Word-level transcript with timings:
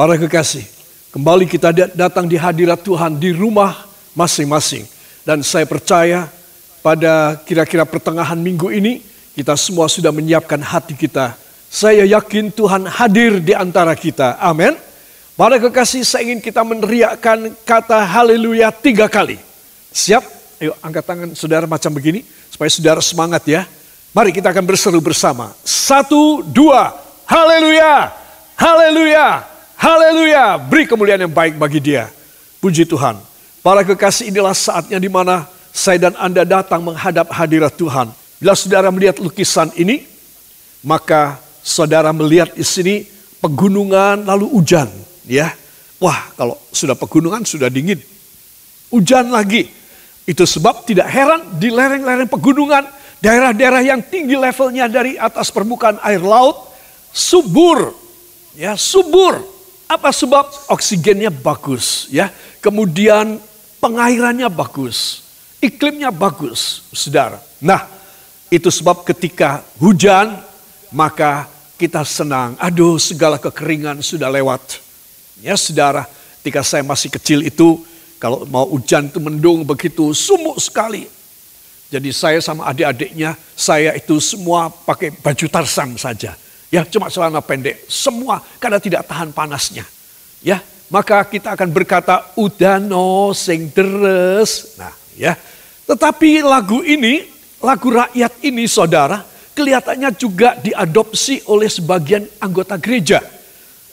Para 0.00 0.16
kekasih, 0.16 0.64
kembali 1.12 1.44
kita 1.44 1.76
datang 1.92 2.24
di 2.24 2.32
hadirat 2.32 2.80
Tuhan 2.80 3.20
di 3.20 3.36
rumah 3.36 3.84
masing-masing. 4.16 4.88
Dan 5.28 5.44
saya 5.44 5.68
percaya 5.68 6.24
pada 6.80 7.36
kira-kira 7.44 7.84
pertengahan 7.84 8.40
minggu 8.40 8.72
ini 8.72 9.04
kita 9.36 9.52
semua 9.60 9.92
sudah 9.92 10.08
menyiapkan 10.08 10.56
hati 10.64 10.96
kita. 10.96 11.36
Saya 11.68 12.08
yakin 12.08 12.48
Tuhan 12.48 12.88
hadir 12.88 13.44
di 13.44 13.52
antara 13.52 13.92
kita. 13.92 14.40
Amin. 14.40 14.72
Para 15.36 15.60
kekasih 15.60 16.00
saya 16.00 16.32
ingin 16.32 16.40
kita 16.40 16.64
meneriakkan 16.64 17.52
kata 17.68 18.00
haleluya 18.00 18.72
tiga 18.72 19.04
kali. 19.04 19.36
Siap? 19.92 20.24
Ayo 20.64 20.80
angkat 20.80 21.04
tangan 21.04 21.28
saudara 21.36 21.68
macam 21.68 21.92
begini. 21.92 22.24
Supaya 22.48 22.72
saudara 22.72 23.04
semangat 23.04 23.44
ya. 23.44 23.68
Mari 24.16 24.32
kita 24.32 24.48
akan 24.48 24.64
berseru 24.64 25.04
bersama. 25.04 25.52
Satu, 25.60 26.40
dua. 26.40 26.88
Haleluya. 27.28 28.16
Haleluya. 28.56 29.49
Haleluya. 29.80 30.60
Beri 30.60 30.84
kemuliaan 30.84 31.24
yang 31.24 31.32
baik 31.32 31.56
bagi 31.56 31.80
dia. 31.80 32.12
Puji 32.60 32.84
Tuhan. 32.84 33.16
Para 33.64 33.80
kekasih 33.80 34.28
inilah 34.28 34.52
saatnya 34.52 35.00
di 35.00 35.08
mana 35.08 35.48
saya 35.72 35.96
dan 35.96 36.14
Anda 36.20 36.44
datang 36.44 36.84
menghadap 36.84 37.32
hadirat 37.32 37.72
Tuhan. 37.80 38.12
Bila 38.36 38.52
saudara 38.52 38.92
melihat 38.92 39.16
lukisan 39.16 39.72
ini, 39.80 40.04
maka 40.84 41.40
saudara 41.64 42.12
melihat 42.12 42.52
di 42.52 42.60
sini 42.60 43.08
pegunungan 43.40 44.28
lalu 44.28 44.52
hujan, 44.52 44.88
ya. 45.24 45.56
Wah, 45.96 46.28
kalau 46.36 46.60
sudah 46.72 46.96
pegunungan 46.96 47.44
sudah 47.48 47.72
dingin. 47.72 48.00
Hujan 48.92 49.32
lagi. 49.32 49.64
Itu 50.28 50.44
sebab 50.44 50.84
tidak 50.84 51.08
heran 51.08 51.56
di 51.56 51.72
lereng-lereng 51.72 52.28
pegunungan, 52.28 52.84
daerah-daerah 53.24 53.80
yang 53.80 54.04
tinggi 54.04 54.36
levelnya 54.36 54.92
dari 54.92 55.16
atas 55.16 55.48
permukaan 55.48 55.96
air 56.04 56.20
laut 56.20 56.68
subur. 57.12 57.96
Ya, 58.56 58.76
subur. 58.76 59.59
Apa 59.90 60.14
sebab? 60.14 60.70
Oksigennya 60.70 61.34
bagus, 61.34 62.06
ya. 62.14 62.30
Kemudian 62.62 63.42
pengairannya 63.82 64.46
bagus, 64.46 65.26
iklimnya 65.58 66.14
bagus, 66.14 66.86
saudara. 66.94 67.42
Nah, 67.58 67.90
itu 68.54 68.70
sebab 68.70 69.02
ketika 69.02 69.66
hujan, 69.82 70.38
maka 70.94 71.50
kita 71.74 72.06
senang. 72.06 72.54
Aduh, 72.62 73.02
segala 73.02 73.34
kekeringan 73.42 73.98
sudah 73.98 74.30
lewat. 74.30 74.78
Ya, 75.42 75.58
saudara, 75.58 76.06
ketika 76.38 76.62
saya 76.62 76.86
masih 76.86 77.10
kecil 77.10 77.42
itu, 77.42 77.82
kalau 78.22 78.46
mau 78.46 78.70
hujan 78.70 79.10
itu 79.10 79.18
mendung 79.18 79.66
begitu, 79.66 80.14
sumuk 80.14 80.62
sekali. 80.62 81.10
Jadi 81.90 82.14
saya 82.14 82.38
sama 82.38 82.70
adik-adiknya, 82.70 83.34
saya 83.58 83.90
itu 83.98 84.22
semua 84.22 84.70
pakai 84.70 85.10
baju 85.10 85.46
tarsam 85.50 85.98
saja. 85.98 86.38
Ya, 86.70 86.86
cuma 86.86 87.10
celana 87.10 87.42
pendek. 87.42 87.82
Semua 87.90 88.38
karena 88.62 88.78
tidak 88.78 89.02
tahan 89.10 89.34
panasnya. 89.34 89.82
Ya, 90.38 90.62
maka 90.86 91.22
kita 91.26 91.54
akan 91.58 91.70
berkata 91.70 92.30
udano 92.38 93.34
sing 93.34 93.70
deres. 93.74 94.78
Nah, 94.78 94.94
ya. 95.18 95.34
Tetapi 95.90 96.46
lagu 96.46 96.86
ini, 96.86 97.26
lagu 97.58 97.90
rakyat 97.90 98.38
ini 98.46 98.70
saudara, 98.70 99.26
kelihatannya 99.54 100.10
juga 100.14 100.54
diadopsi 100.58 101.42
oleh 101.50 101.66
sebagian 101.66 102.26
anggota 102.38 102.78
gereja. 102.78 103.18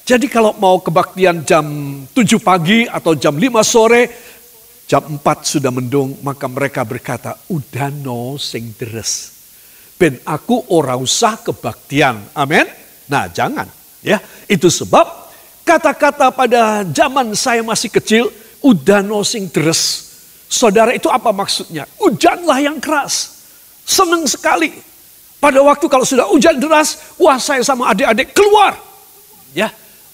Jadi 0.08 0.32
kalau 0.32 0.56
mau 0.56 0.80
kebaktian 0.80 1.44
jam 1.44 1.66
7 2.14 2.40
pagi 2.40 2.88
atau 2.88 3.12
jam 3.18 3.36
5 3.36 3.60
sore, 3.66 4.02
jam 4.88 5.04
4 5.04 5.20
sudah 5.44 5.68
mendung, 5.74 6.16
maka 6.24 6.48
mereka 6.48 6.88
berkata, 6.88 7.36
udano 7.52 8.40
sing 8.40 8.72
deres. 8.80 9.37
Ben 9.98 10.22
aku 10.24 10.70
ora 10.70 10.94
usah 10.94 11.42
kebaktian. 11.42 12.34
Amin. 12.38 12.66
Nah, 13.10 13.28
jangan. 13.30 13.66
Ya, 14.06 14.22
itu 14.46 14.70
sebab 14.70 15.28
Kata-kata 15.68 16.32
pada 16.32 16.88
zaman 16.96 17.36
saya 17.36 17.60
masih 17.60 17.92
kecil, 17.92 18.32
udano 18.64 19.20
sing 19.28 19.52
deres. 19.52 20.16
Saudara 20.48 20.96
itu 20.96 21.12
apa 21.12 21.36
maksudnya? 21.36 21.84
Hujanlah 22.00 22.64
yang 22.64 22.80
keras. 22.80 23.44
Senang 23.84 24.24
sekali. 24.32 24.72
Pada 25.44 25.60
waktu 25.60 25.84
kalau 25.92 26.08
sudah 26.08 26.24
hujan 26.32 26.56
deras, 26.56 27.12
wah 27.20 27.36
saya 27.36 27.60
sama 27.68 27.92
adik-adik 27.92 28.32
keluar. 28.32 28.80
Ya, 29.52 29.68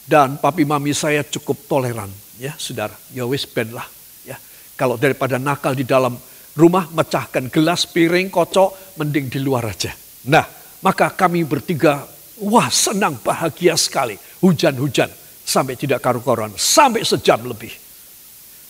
dan 0.10 0.42
papi 0.42 0.66
mami 0.66 0.90
saya 0.90 1.22
cukup 1.22 1.70
toleran. 1.70 2.10
Ya, 2.42 2.58
saudara, 2.58 2.98
ya 3.14 3.22
wis 3.30 3.46
ben 3.46 3.78
lah. 3.78 3.86
Ya, 4.26 4.42
kalau 4.74 4.98
daripada 4.98 5.38
nakal 5.38 5.78
di 5.78 5.86
dalam 5.86 6.18
rumah, 6.58 6.90
mecahkan 6.90 7.46
gelas, 7.54 7.86
piring, 7.86 8.34
kocok, 8.34 8.83
mending 8.98 9.30
di 9.30 9.40
luar 9.42 9.70
aja. 9.70 9.92
Nah, 10.30 10.46
maka 10.84 11.12
kami 11.12 11.48
bertiga, 11.48 12.04
wah 12.44 12.68
senang, 12.68 13.20
bahagia 13.24 13.76
sekali. 13.80 14.20
Hujan-hujan 14.44 15.08
sampai 15.44 15.76
tidak 15.80 16.04
karu-karuan, 16.04 16.52
sampai 16.56 17.04
sejam 17.04 17.40
lebih. 17.44 17.72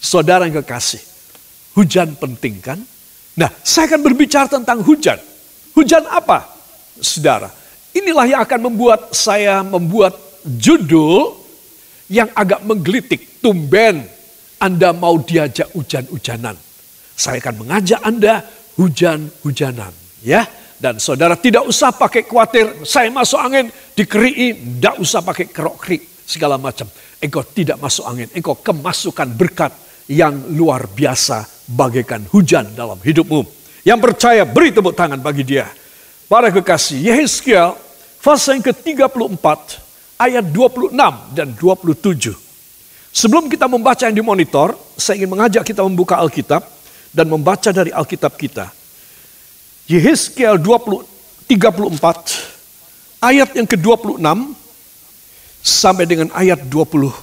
Saudara 0.04 0.46
yang 0.46 0.62
kekasih, 0.62 1.02
hujan 1.74 2.14
penting 2.20 2.60
kan? 2.60 2.80
Nah, 3.34 3.50
saya 3.66 3.90
akan 3.90 4.02
berbicara 4.06 4.46
tentang 4.46 4.86
hujan. 4.86 5.18
Hujan 5.74 6.06
apa? 6.06 6.46
Saudara, 7.02 7.50
inilah 7.98 8.30
yang 8.30 8.42
akan 8.46 8.70
membuat 8.70 9.10
saya 9.16 9.66
membuat 9.66 10.14
judul 10.46 11.34
yang 12.12 12.30
agak 12.38 12.62
menggelitik. 12.62 13.42
Tumben 13.42 14.06
Anda 14.62 14.94
mau 14.94 15.18
diajak 15.18 15.74
hujan-hujanan. 15.74 16.56
Saya 17.18 17.42
akan 17.42 17.66
mengajak 17.66 18.00
Anda 18.06 18.46
hujan-hujanan. 18.78 20.03
Ya, 20.24 20.48
dan 20.80 21.00
saudara 21.04 21.36
tidak 21.36 21.68
usah 21.68 21.92
pakai 21.92 22.24
khawatir, 22.24 22.88
saya 22.88 23.12
masuk 23.12 23.40
angin, 23.40 23.68
dikeri, 23.96 24.56
tidak 24.56 24.96
usah 25.00 25.20
pakai 25.20 25.52
kerok-kerik 25.52 26.24
segala 26.24 26.56
macam. 26.56 26.88
Engkau 27.20 27.44
tidak 27.44 27.80
masuk 27.80 28.08
angin, 28.08 28.28
engkau 28.32 28.56
kemasukan 28.60 29.28
berkat 29.36 29.72
yang 30.08 30.36
luar 30.56 30.88
biasa 30.92 31.68
bagaikan 31.72 32.28
hujan 32.32 32.76
dalam 32.76 33.00
hidupmu. 33.00 33.44
Yang 33.84 34.00
percaya 34.00 34.44
beri 34.48 34.72
tepuk 34.72 34.96
tangan 34.96 35.20
bagi 35.20 35.44
dia. 35.44 35.68
Para 36.28 36.52
kekasih, 36.52 37.04
Yehezkiel 37.04 37.76
fase 38.24 38.56
yang 38.56 38.64
ke-34 38.64 39.46
ayat 40.16 40.46
26 40.52 40.96
dan 41.36 41.48
27. 41.56 42.32
Sebelum 43.14 43.52
kita 43.52 43.68
membaca 43.68 44.04
yang 44.08 44.16
di 44.16 44.24
monitor, 44.24 44.76
saya 44.96 45.20
ingin 45.20 45.36
mengajak 45.36 45.68
kita 45.68 45.84
membuka 45.84 46.18
Alkitab 46.18 46.64
dan 47.12 47.28
membaca 47.28 47.70
dari 47.70 47.92
Alkitab 47.92 48.34
kita. 48.40 48.83
Yehezkiel 49.88 50.60
20 50.60 51.14
34 51.48 53.20
ayat 53.20 53.50
yang 53.56 53.68
ke-26 53.68 54.24
sampai 55.64 56.06
dengan 56.08 56.34
ayat 56.34 56.66
27. 56.66 57.14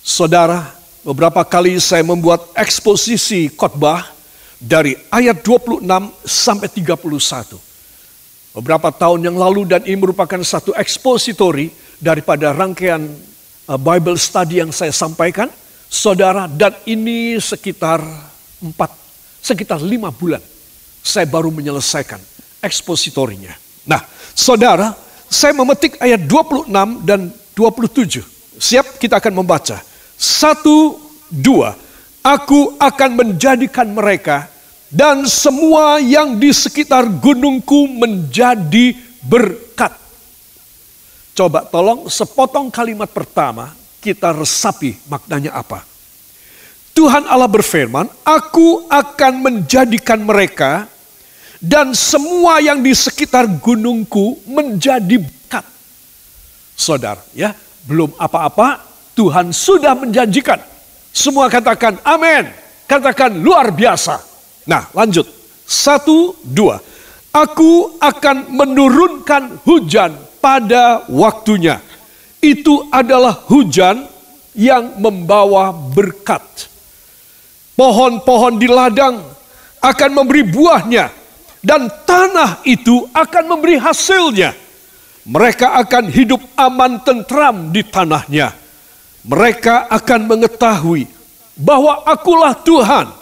Saudara, 0.00 0.70
beberapa 1.04 1.42
kali 1.44 1.76
saya 1.82 2.06
membuat 2.06 2.48
eksposisi 2.56 3.50
khotbah 3.52 4.06
dari 4.56 4.96
ayat 5.10 5.42
26 5.42 5.84
sampai 6.24 6.68
31. 6.72 7.58
Beberapa 8.50 8.90
tahun 8.90 9.30
yang 9.30 9.36
lalu 9.38 9.62
dan 9.70 9.86
ini 9.86 9.94
merupakan 9.94 10.42
satu 10.42 10.74
ekspositori 10.74 11.70
daripada 12.02 12.50
rangkaian 12.50 13.06
uh, 13.70 13.78
Bible 13.78 14.18
study 14.18 14.58
yang 14.58 14.74
saya 14.74 14.90
sampaikan. 14.90 15.46
Saudara, 15.90 16.46
dan 16.46 16.70
ini 16.86 17.34
sekitar 17.42 17.98
empat, 18.62 18.94
sekitar 19.42 19.82
lima 19.82 20.14
bulan 20.14 20.38
saya 21.00 21.26
baru 21.26 21.48
menyelesaikan 21.52 22.20
ekspositorinya. 22.60 23.52
Nah, 23.88 24.04
saudara, 24.36 24.92
saya 25.30 25.56
memetik 25.56 25.96
ayat 25.98 26.20
26 26.28 26.70
dan 27.02 27.32
27. 27.56 28.22
Siap 28.60 29.00
kita 29.00 29.18
akan 29.18 29.40
membaca. 29.40 29.80
Satu, 30.20 31.00
dua. 31.32 31.72
Aku 32.20 32.76
akan 32.76 33.10
menjadikan 33.16 33.88
mereka 33.88 34.52
dan 34.92 35.24
semua 35.24 35.96
yang 36.02 36.36
di 36.36 36.52
sekitar 36.52 37.08
gunungku 37.08 37.88
menjadi 37.88 38.92
berkat. 39.24 39.96
Coba 41.32 41.64
tolong 41.64 42.10
sepotong 42.12 42.68
kalimat 42.68 43.08
pertama 43.08 43.72
kita 44.04 44.36
resapi 44.36 45.00
maknanya 45.08 45.56
apa. 45.56 45.89
Tuhan 46.94 47.24
Allah 47.24 47.48
berfirman, 47.48 48.10
aku 48.26 48.84
akan 48.90 49.32
menjadikan 49.40 50.20
mereka 50.20 50.90
dan 51.60 51.92
semua 51.92 52.60
yang 52.64 52.80
di 52.80 52.96
sekitar 52.96 53.44
gunungku 53.60 54.40
menjadi 54.48 55.20
berkat. 55.20 55.64
Saudara, 56.72 57.20
ya, 57.36 57.52
belum 57.84 58.16
apa-apa, 58.16 58.80
Tuhan 59.12 59.52
sudah 59.52 59.92
menjanjikan. 59.92 60.60
Semua 61.12 61.52
katakan 61.52 62.00
amin. 62.06 62.48
Katakan 62.88 63.36
luar 63.38 63.70
biasa. 63.70 64.18
Nah, 64.66 64.88
lanjut. 64.96 65.28
Satu, 65.68 66.34
dua. 66.42 66.82
Aku 67.30 67.94
akan 68.02 68.50
menurunkan 68.50 69.62
hujan 69.62 70.16
pada 70.42 71.06
waktunya. 71.06 71.78
Itu 72.42 72.88
adalah 72.90 73.46
hujan 73.46 74.08
yang 74.56 74.98
membawa 74.98 75.70
berkat. 75.70 76.69
Pohon-pohon 77.80 78.60
di 78.60 78.68
ladang 78.68 79.24
akan 79.80 80.10
memberi 80.12 80.44
buahnya 80.44 81.08
dan 81.64 81.88
tanah 82.04 82.60
itu 82.68 83.08
akan 83.08 83.56
memberi 83.56 83.80
hasilnya. 83.80 84.52
Mereka 85.24 85.80
akan 85.80 86.12
hidup 86.12 86.44
aman 86.60 87.00
tentram 87.00 87.72
di 87.72 87.80
tanahnya. 87.80 88.52
Mereka 89.24 89.88
akan 89.88 90.20
mengetahui 90.28 91.08
bahwa 91.56 92.04
akulah 92.04 92.52
Tuhan 92.52 93.16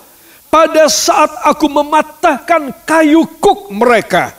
pada 0.50 0.90
saat 0.90 1.38
aku 1.46 1.70
mematahkan 1.70 2.82
kayu 2.82 3.30
kuk 3.38 3.70
mereka 3.70 4.34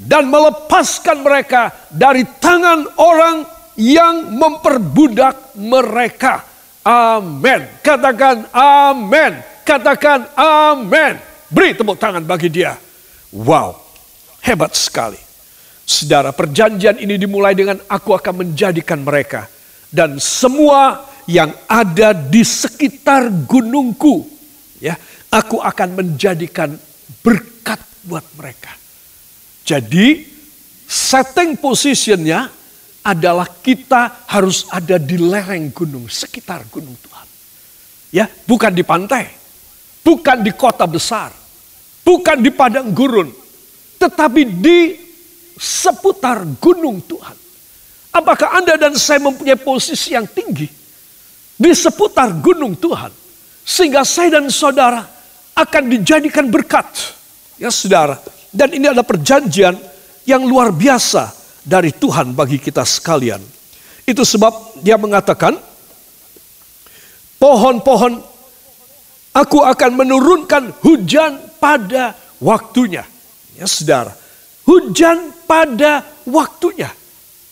dan 0.00 0.32
melepaskan 0.32 1.20
mereka 1.20 1.76
dari 1.92 2.24
tangan 2.40 2.88
orang 2.96 3.44
yang 3.76 4.32
memperbudak 4.32 5.52
mereka. 5.60 6.40
Amin. 6.88 7.68
Katakan 7.84 8.48
amin. 8.48 9.57
Katakan 9.68 10.32
amin. 10.32 11.20
Beri 11.52 11.76
tepuk 11.76 12.00
tangan 12.00 12.24
bagi 12.24 12.48
dia. 12.48 12.72
Wow, 13.36 13.76
hebat 14.40 14.72
sekali. 14.72 15.20
Saudara, 15.84 16.32
perjanjian 16.32 16.96
ini 16.96 17.20
dimulai 17.20 17.52
dengan 17.52 17.76
aku 17.84 18.16
akan 18.16 18.48
menjadikan 18.48 19.04
mereka 19.04 19.48
dan 19.88 20.20
semua 20.20 21.08
yang 21.28 21.52
ada 21.68 22.12
di 22.12 22.44
sekitar 22.44 23.28
gunungku, 23.48 24.24
ya, 24.80 24.96
aku 25.28 25.60
akan 25.60 25.96
menjadikan 25.96 26.76
berkat 27.24 27.80
buat 28.04 28.24
mereka. 28.36 28.72
Jadi, 29.64 30.24
setting 30.88 31.60
positionnya 31.60 32.48
adalah 33.04 33.48
kita 33.48 34.28
harus 34.28 34.68
ada 34.72 34.96
di 34.96 35.20
lereng 35.20 35.72
gunung, 35.72 36.08
sekitar 36.08 36.64
gunung 36.68 36.96
Tuhan. 37.00 37.28
Ya, 38.12 38.24
bukan 38.48 38.72
di 38.72 38.84
pantai, 38.84 39.37
bukan 40.02 40.42
di 40.44 40.52
kota 40.54 40.84
besar, 40.84 41.32
bukan 42.02 42.38
di 42.40 42.50
padang 42.52 42.90
gurun, 42.92 43.28
tetapi 43.98 44.42
di 44.46 44.78
seputar 45.58 46.46
gunung 46.62 47.02
Tuhan. 47.04 47.36
Apakah 48.14 48.58
Anda 48.58 48.74
dan 48.80 48.96
saya 48.96 49.20
mempunyai 49.20 49.58
posisi 49.60 50.16
yang 50.16 50.26
tinggi 50.26 50.66
di 51.54 51.70
seputar 51.74 52.32
gunung 52.40 52.74
Tuhan? 52.78 53.12
Sehingga 53.68 54.00
saya 54.02 54.40
dan 54.40 54.48
saudara 54.48 55.04
akan 55.52 55.82
dijadikan 55.92 56.48
berkat. 56.48 56.88
Ya 57.58 57.68
saudara, 57.68 58.16
dan 58.54 58.70
ini 58.70 58.86
adalah 58.88 59.04
perjanjian 59.04 59.76
yang 60.24 60.46
luar 60.46 60.72
biasa 60.72 61.34
dari 61.66 61.92
Tuhan 61.92 62.32
bagi 62.32 62.56
kita 62.56 62.86
sekalian. 62.86 63.42
Itu 64.08 64.24
sebab 64.24 64.80
dia 64.80 64.96
mengatakan, 64.96 65.58
pohon-pohon 67.36 68.24
aku 69.38 69.62
akan 69.62 69.90
menurunkan 69.94 70.82
hujan 70.82 71.38
pada 71.62 72.18
waktunya. 72.42 73.06
Ya 73.54 73.70
saudara, 73.70 74.10
hujan 74.66 75.30
pada 75.46 76.02
waktunya. 76.26 76.90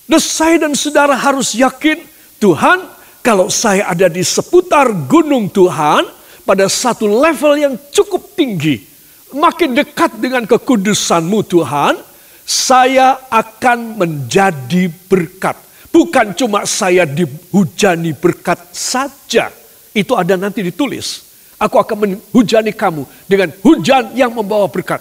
Dan 0.06 0.22
saya 0.22 0.66
dan 0.66 0.74
saudara 0.74 1.14
harus 1.14 1.54
yakin 1.54 2.02
Tuhan 2.38 2.82
kalau 3.22 3.50
saya 3.50 3.90
ada 3.90 4.06
di 4.06 4.22
seputar 4.22 4.90
gunung 5.10 5.50
Tuhan 5.50 6.06
pada 6.46 6.70
satu 6.70 7.10
level 7.10 7.58
yang 7.58 7.74
cukup 7.90 8.38
tinggi. 8.38 8.86
Makin 9.34 9.74
dekat 9.74 10.14
dengan 10.22 10.46
kekudusanmu 10.46 11.42
Tuhan, 11.50 11.98
saya 12.46 13.18
akan 13.26 13.98
menjadi 13.98 14.86
berkat. 15.10 15.58
Bukan 15.90 16.38
cuma 16.38 16.62
saya 16.70 17.02
dihujani 17.02 18.14
berkat 18.14 18.62
saja. 18.70 19.50
Itu 19.90 20.14
ada 20.14 20.38
nanti 20.38 20.62
ditulis. 20.62 21.25
Aku 21.56 21.80
akan 21.80 21.96
menghujani 21.96 22.72
kamu 22.76 23.08
dengan 23.24 23.48
hujan 23.64 24.12
yang 24.12 24.28
membawa 24.28 24.68
berkat. 24.68 25.00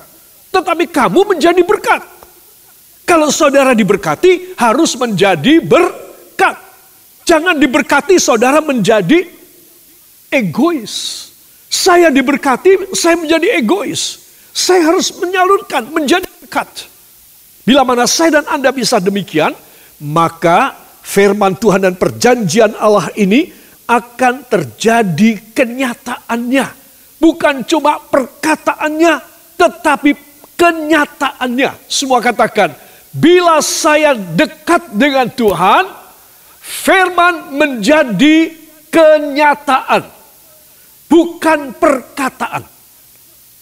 Tetapi 0.56 0.88
kamu 0.88 1.36
menjadi 1.36 1.60
berkat. 1.68 2.00
Kalau 3.04 3.28
saudara 3.30 3.76
diberkati 3.76 4.56
harus 4.56 4.96
menjadi 4.96 5.60
berkat. 5.60 6.56
Jangan 7.28 7.60
diberkati 7.60 8.16
saudara 8.18 8.64
menjadi 8.64 9.28
egois. 10.32 11.28
Saya 11.68 12.08
diberkati, 12.08 12.96
saya 12.96 13.20
menjadi 13.20 13.60
egois. 13.60 14.24
Saya 14.56 14.88
harus 14.88 15.12
menyalurkan, 15.20 15.92
menjadi 15.92 16.24
berkat. 16.40 16.88
Bila 17.68 17.84
mana 17.84 18.08
saya 18.08 18.40
dan 18.40 18.46
Anda 18.48 18.72
bisa 18.72 19.04
demikian, 19.04 19.52
maka 20.00 20.78
firman 21.04 21.58
Tuhan 21.60 21.84
dan 21.84 21.94
perjanjian 22.00 22.78
Allah 22.80 23.12
ini 23.20 23.52
akan 23.86 24.46
terjadi 24.50 25.42
kenyataannya. 25.54 26.68
Bukan 27.22 27.66
cuma 27.66 28.02
perkataannya, 28.02 29.22
tetapi 29.56 30.12
kenyataannya. 30.60 31.72
Semua 31.90 32.20
katakan, 32.20 32.74
bila 33.16 33.64
saya 33.64 34.14
dekat 34.14 34.92
dengan 34.92 35.32
Tuhan, 35.32 35.88
firman 36.60 37.56
menjadi 37.56 38.52
kenyataan, 38.92 40.04
bukan 41.08 41.72
perkataan. 41.78 42.64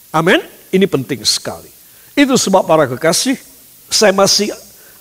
Amin. 0.10 0.42
Ini 0.74 0.90
penting 0.90 1.22
sekali. 1.22 1.70
Itu 2.18 2.34
sebab 2.34 2.66
para 2.66 2.90
kekasih, 2.90 3.38
saya 3.90 4.10
masih 4.10 4.50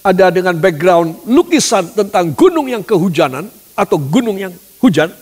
ada 0.05 0.29
dengan 0.29 0.53
background 0.59 1.25
lukisan 1.25 1.89
tentang 1.97 2.35
gunung 2.37 2.69
yang 2.69 2.85
kehujanan 2.85 3.49
atau 3.73 3.97
gunung 3.97 4.37
yang 4.37 4.53
hujan. 4.83 5.15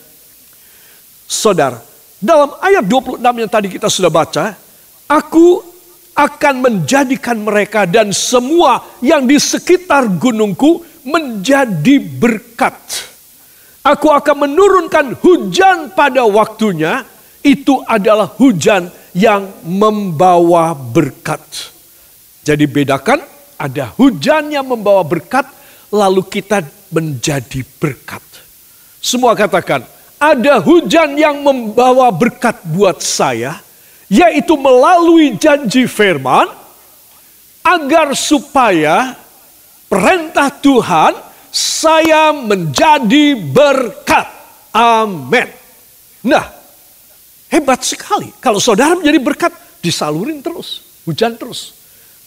Saudara, 1.29 1.79
dalam 2.19 2.56
ayat 2.58 2.82
26 2.89 3.23
yang 3.23 3.51
tadi 3.53 3.69
kita 3.70 3.87
sudah 3.87 4.11
baca, 4.11 4.56
aku 5.06 5.63
akan 6.17 6.55
menjadikan 6.61 7.39
mereka 7.39 7.87
dan 7.87 8.11
semua 8.11 8.82
yang 9.01 9.25
di 9.29 9.39
sekitar 9.39 10.11
gunungku 10.19 10.82
menjadi 11.06 11.96
berkat. 11.96 12.77
Aku 13.81 14.13
akan 14.13 14.49
menurunkan 14.49 15.17
hujan 15.25 15.96
pada 15.96 16.29
waktunya, 16.29 17.01
itu 17.41 17.81
adalah 17.89 18.29
hujan 18.37 18.93
yang 19.17 19.49
membawa 19.65 20.77
berkat. 20.77 21.41
Jadi 22.44 22.69
bedakan, 22.69 23.25
ada 23.56 23.96
hujan 23.96 24.53
yang 24.53 24.69
membawa 24.69 25.01
berkat, 25.01 25.49
lalu 25.89 26.20
kita 26.29 26.61
menjadi 26.93 27.65
berkat. 27.81 28.20
Semua 29.01 29.33
katakan, 29.33 29.81
ada 30.21 30.61
hujan 30.61 31.17
yang 31.17 31.41
membawa 31.41 32.13
berkat 32.13 32.61
buat 32.69 33.01
saya, 33.01 33.57
yaitu 34.13 34.53
melalui 34.61 35.41
janji 35.41 35.89
firman 35.89 36.53
agar 37.65 38.13
supaya 38.13 39.17
perintah 39.89 40.53
Tuhan 40.53 41.17
saya 41.49 42.31
menjadi 42.37 43.35
berkat. 43.41 44.29
Amin. 44.77 45.49
Nah, 46.21 46.47
hebat 47.49 47.81
sekali. 47.83 48.31
Kalau 48.39 48.61
saudara 48.61 48.95
menjadi 48.95 49.19
berkat, 49.19 49.53
disalurin 49.81 50.45
terus. 50.45 50.85
Hujan 51.09 51.35
terus. 51.41 51.75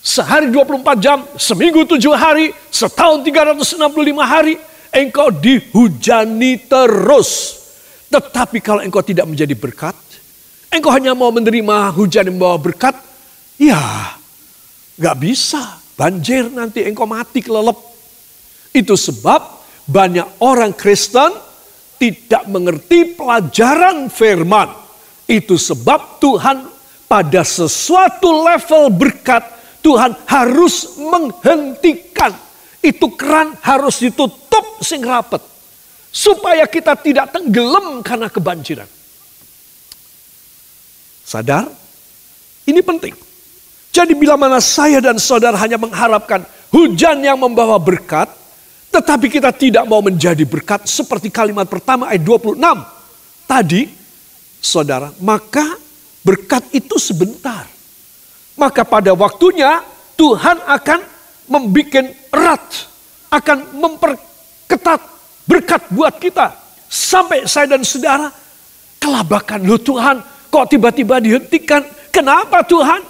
Sehari 0.03 0.51
24 0.51 0.99
jam, 0.99 1.23
seminggu 1.39 1.87
7 1.87 2.01
hari, 2.11 2.51
setahun 2.67 3.23
365 3.23 4.19
hari, 4.19 4.59
engkau 4.93 5.33
dihujani 5.33 6.61
terus. 6.69 7.61
Tetapi 8.13 8.61
kalau 8.61 8.85
engkau 8.85 9.01
tidak 9.01 9.25
menjadi 9.25 9.57
berkat, 9.57 9.97
Engkau 10.73 10.89
hanya 10.89 11.13
mau 11.13 11.29
menerima 11.29 11.93
hujan 11.93 12.25
yang 12.25 12.41
membawa 12.41 12.57
berkat? 12.57 12.97
Ya, 13.61 13.77
gak 14.97 15.21
bisa. 15.21 15.77
Banjir 15.93 16.49
nanti 16.49 16.81
engkau 16.81 17.05
mati 17.05 17.45
kelelep. 17.45 17.77
Itu 18.73 18.97
sebab 18.97 19.61
banyak 19.85 20.41
orang 20.41 20.73
Kristen 20.73 21.29
tidak 22.01 22.49
mengerti 22.49 23.13
pelajaran 23.13 24.09
firman. 24.09 24.73
Itu 25.29 25.61
sebab 25.61 26.17
Tuhan 26.17 26.65
pada 27.05 27.45
sesuatu 27.45 28.41
level 28.41 28.89
berkat 28.97 29.45
Tuhan 29.85 30.17
harus 30.25 30.97
menghentikan. 30.97 32.33
Itu 32.83 33.15
keran 33.15 33.55
harus 33.63 34.03
ditutup 34.03 34.83
sing 34.83 34.99
rapet. 35.07 35.39
Supaya 36.13 36.67
kita 36.67 36.93
tidak 36.99 37.33
tenggelam 37.33 38.03
karena 38.03 38.27
kebanjiran. 38.29 38.85
Sadar? 41.23 41.71
Ini 42.67 42.83
penting. 42.83 43.15
Jadi 43.89 44.13
bila 44.13 44.35
mana 44.35 44.59
saya 44.59 44.99
dan 44.99 45.17
saudara 45.17 45.55
hanya 45.57 45.79
mengharapkan 45.79 46.43
hujan 46.69 47.23
yang 47.23 47.39
membawa 47.39 47.79
berkat, 47.79 48.29
tetapi 48.93 49.29
kita 49.29 49.49
tidak 49.53 49.85
mau 49.89 50.01
menjadi 50.05 50.43
berkat 50.45 50.85
seperti 50.85 51.33
kalimat 51.33 51.65
pertama 51.65 52.09
ayat 52.09 52.21
26 52.21 52.61
tadi, 53.49 53.89
saudara, 54.61 55.09
maka 55.21 55.77
berkat 56.21 56.65
itu 56.73 56.97
sebentar. 56.97 57.65
Maka 58.53 58.85
pada 58.85 59.13
waktunya 59.17 59.81
Tuhan 60.13 60.61
akan 60.61 60.99
membuat 61.53 62.09
erat, 62.33 62.65
akan 63.29 63.77
memperketat 63.77 65.01
berkat 65.45 65.81
buat 65.93 66.17
kita. 66.17 66.57
Sampai 66.89 67.45
saya 67.45 67.77
dan 67.77 67.85
saudara 67.85 68.29
kelabakan, 68.97 69.65
lo 69.65 69.77
Tuhan 69.77 70.33
Kok 70.53 70.69
tiba-tiba 70.69 71.17
dihentikan? 71.17 71.81
Kenapa 72.13 72.61
Tuhan? 72.61 73.01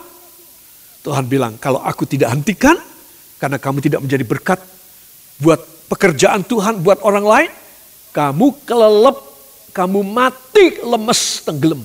Tuhan 1.03 1.27
bilang, 1.27 1.59
kalau 1.59 1.83
aku 1.83 2.07
tidak 2.07 2.31
hentikan, 2.31 2.79
karena 3.35 3.59
kamu 3.59 3.83
tidak 3.83 3.99
menjadi 3.99 4.23
berkat, 4.23 4.63
buat 5.43 5.59
pekerjaan 5.91 6.47
Tuhan, 6.47 6.79
buat 6.79 7.03
orang 7.03 7.27
lain, 7.27 7.51
kamu 8.15 8.63
kelelep, 8.63 9.19
kamu 9.75 9.99
mati, 10.07 10.79
lemes, 10.87 11.43
tenggelam. 11.43 11.83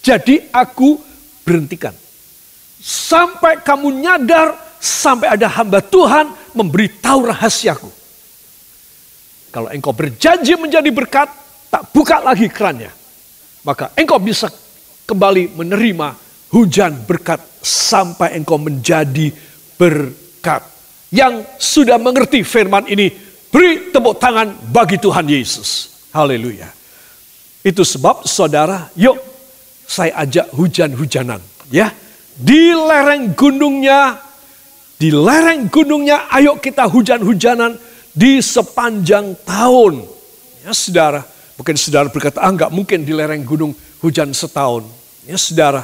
Jadi 0.00 0.48
aku 0.48 0.96
berhentikan. 1.44 1.92
Sampai 2.80 3.60
kamu 3.60 3.92
nyadar, 3.92 4.56
sampai 4.82 5.38
ada 5.38 5.46
hamba 5.46 5.78
Tuhan 5.78 6.34
memberitahu 6.58 7.30
rahasiaku. 7.30 7.86
Kalau 9.54 9.70
engkau 9.70 9.94
berjanji 9.94 10.58
menjadi 10.58 10.90
berkat, 10.90 11.30
tak 11.70 11.94
buka 11.94 12.18
lagi 12.18 12.50
kerannya. 12.50 12.90
Maka 13.62 13.94
engkau 13.94 14.18
bisa 14.18 14.50
kembali 15.06 15.54
menerima 15.54 16.18
hujan 16.50 16.98
berkat 17.06 17.38
sampai 17.62 18.34
engkau 18.34 18.58
menjadi 18.58 19.30
berkat. 19.78 20.66
Yang 21.12 21.46
sudah 21.62 22.00
mengerti 22.00 22.42
firman 22.42 22.88
ini, 22.90 23.12
beri 23.52 23.92
tepuk 23.92 24.18
tangan 24.18 24.56
bagi 24.72 24.98
Tuhan 24.98 25.28
Yesus. 25.28 26.02
Haleluya. 26.10 26.72
Itu 27.62 27.86
sebab 27.86 28.26
saudara, 28.26 28.90
yuk 28.98 29.20
saya 29.86 30.24
ajak 30.24 30.50
hujan-hujanan. 30.56 31.38
Ya, 31.68 31.92
di 32.34 32.72
lereng 32.72 33.36
gunungnya, 33.36 34.31
di 35.02 35.10
lereng 35.10 35.66
gunungnya 35.66 36.30
ayo 36.30 36.62
kita 36.62 36.86
hujan-hujanan 36.86 37.74
di 38.14 38.38
sepanjang 38.38 39.34
tahun. 39.42 40.06
Ya 40.62 40.70
saudara, 40.70 41.26
mungkin 41.58 41.74
saudara 41.74 42.06
berkata, 42.06 42.38
ah 42.38 42.54
nggak 42.54 42.70
mungkin 42.70 43.02
di 43.02 43.10
lereng 43.10 43.42
gunung 43.42 43.74
hujan 43.98 44.30
setahun. 44.30 44.86
Ya 45.26 45.34
saudara, 45.34 45.82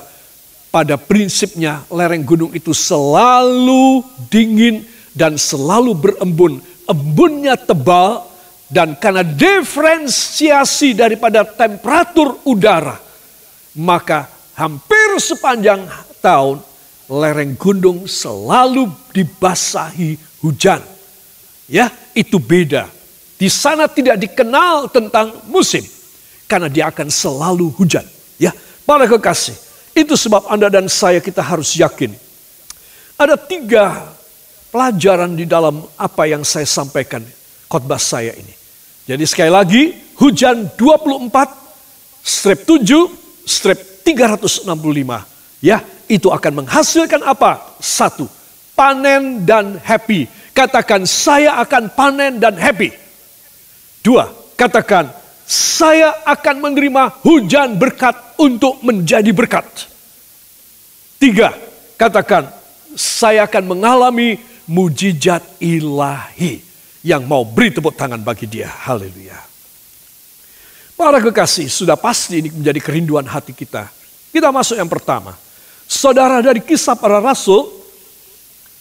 pada 0.71 0.95
prinsipnya 0.95 1.83
lereng 1.91 2.23
gunung 2.23 2.55
itu 2.55 2.71
selalu 2.71 4.07
dingin 4.31 4.87
dan 5.19 5.35
selalu 5.35 5.99
berembun. 5.99 6.63
Embunnya 6.87 7.59
tebal 7.59 8.23
dan 8.71 8.95
karena 9.03 9.27
diferensiasi 9.27 10.95
daripada 10.95 11.43
temperatur 11.43 12.39
udara, 12.47 13.03
maka 13.75 14.31
hampir 14.55 15.19
sepanjang 15.19 15.91
tahun 16.23 16.68
lereng 17.09 17.57
gunung 17.57 18.05
selalu 18.05 18.93
dibasahi 19.17 20.21
hujan. 20.45 20.85
Ya, 21.69 21.89
itu 22.13 22.37
beda. 22.37 22.89
Di 23.41 23.49
sana 23.49 23.89
tidak 23.89 24.21
dikenal 24.21 24.93
tentang 24.93 25.49
musim 25.49 25.85
karena 26.49 26.69
dia 26.69 26.89
akan 26.93 27.09
selalu 27.09 27.73
hujan. 27.77 28.05
Ya, 28.41 28.53
para 28.85 29.05
kekasih, 29.09 29.57
itu 29.97 30.15
sebab 30.17 30.49
Anda 30.49 30.69
dan 30.73 30.89
saya 30.89 31.21
kita 31.21 31.45
harus 31.45 31.77
yakin. 31.77 32.13
Ada 33.19 33.35
tiga 33.35 34.15
pelajaran 34.71 35.35
di 35.35 35.49
dalam 35.49 35.85
apa 35.97 36.25
yang 36.29 36.45
saya 36.45 36.69
sampaikan 36.69 37.25
khotbah 37.69 38.01
saya 38.01 38.33
ini. 38.37 38.55
Jadi 39.09 39.25
sekali 39.25 39.49
lagi, 39.53 39.83
hujan 40.21 40.69
24, 40.77 41.33
strip 42.21 42.69
7, 42.69 43.09
strip 43.49 44.05
365. 44.05 45.38
Ya, 45.59 45.83
itu 46.07 46.31
akan 46.31 46.65
menghasilkan 46.65 47.23
apa? 47.27 47.79
Satu, 47.83 48.31
panen 48.79 49.43
dan 49.43 49.83
happy. 49.83 50.31
Katakan 50.55 51.07
saya 51.07 51.59
akan 51.59 51.91
panen 51.95 52.39
dan 52.39 52.55
happy. 52.55 52.95
Dua, 54.03 54.31
katakan 54.55 55.11
saya 55.49 56.15
akan 56.23 56.63
menerima 56.63 57.25
hujan 57.27 57.75
berkat 57.75 58.15
untuk 58.39 58.79
menjadi 58.87 59.31
berkat. 59.35 59.67
Tiga, 61.19 61.51
katakan 61.99 62.47
saya 62.95 63.51
akan 63.51 63.75
mengalami 63.75 64.39
mujizat 64.71 65.43
ilahi 65.59 66.63
yang 67.03 67.27
mau 67.27 67.43
beri 67.43 67.75
tepuk 67.75 67.97
tangan 67.99 68.21
bagi 68.23 68.47
dia. 68.47 68.71
Haleluya. 68.71 69.41
Para 70.99 71.23
kekasih, 71.23 71.71
sudah 71.71 71.95
pasti 71.95 72.43
ini 72.43 72.51
menjadi 72.51 72.81
kerinduan 72.83 73.27
hati 73.27 73.55
kita. 73.55 73.87
Kita 74.35 74.51
masuk 74.51 74.77
yang 74.77 74.91
pertama. 74.91 75.48
Saudara 75.89 76.45
dari 76.45 76.61
kisah 76.61 76.93
para 76.93 77.17
rasul, 77.17 77.65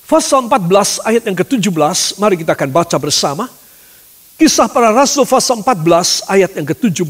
pasal 0.04 0.44
14 0.52 1.08
ayat 1.08 1.24
yang 1.24 1.40
ke-17, 1.40 2.20
mari 2.20 2.36
kita 2.36 2.52
akan 2.52 2.68
baca 2.68 3.00
bersama. 3.00 3.48
Kisah 4.36 4.68
para 4.68 4.92
rasul 4.92 5.24
pasal 5.24 5.64
14 5.64 6.28
ayat 6.28 6.52
yang 6.60 6.68
ke-17. 6.68 7.08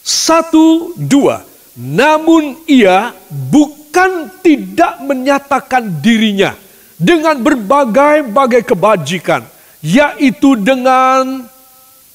Satu, 0.00 0.96
dua. 0.96 1.44
Namun 1.76 2.64
ia 2.64 3.12
bukan 3.28 4.32
tidak 4.40 5.04
menyatakan 5.04 6.00
dirinya 6.00 6.56
dengan 6.96 7.36
berbagai-bagai 7.36 8.64
kebajikan, 8.64 9.44
yaitu 9.84 10.56
dengan 10.56 11.44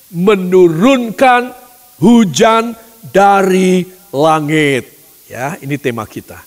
menurunkan 0.10 1.54
hujan 2.02 2.74
dari 3.14 3.86
langit. 4.10 4.98
Ya, 5.30 5.62
ini 5.62 5.78
tema 5.78 6.08
kita. 6.10 6.47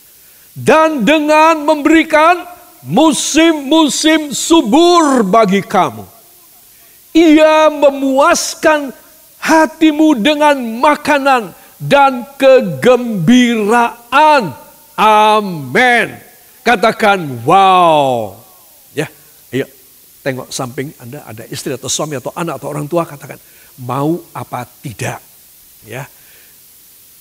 Dan 0.60 1.08
dengan 1.08 1.64
memberikan 1.64 2.44
musim-musim 2.84 4.36
subur 4.36 5.24
bagi 5.24 5.64
kamu. 5.64 6.04
Ia 7.16 7.72
memuaskan 7.72 8.92
hatimu 9.40 10.20
dengan 10.20 10.60
makanan 10.78 11.50
dan 11.80 12.28
kegembiraan. 12.36 14.52
Amin. 15.00 16.12
Katakan 16.60 17.40
wow. 17.48 18.36
Ya, 18.92 19.08
ayo 19.50 19.66
tengok 20.20 20.52
samping 20.52 20.92
Anda 21.00 21.24
ada 21.24 21.48
istri 21.48 21.72
atau 21.72 21.88
suami 21.88 22.20
atau 22.20 22.36
anak 22.36 22.60
atau 22.60 22.68
orang 22.68 22.84
tua 22.84 23.08
katakan 23.08 23.40
mau 23.80 24.20
apa 24.36 24.68
tidak. 24.84 25.24
Ya. 25.88 26.04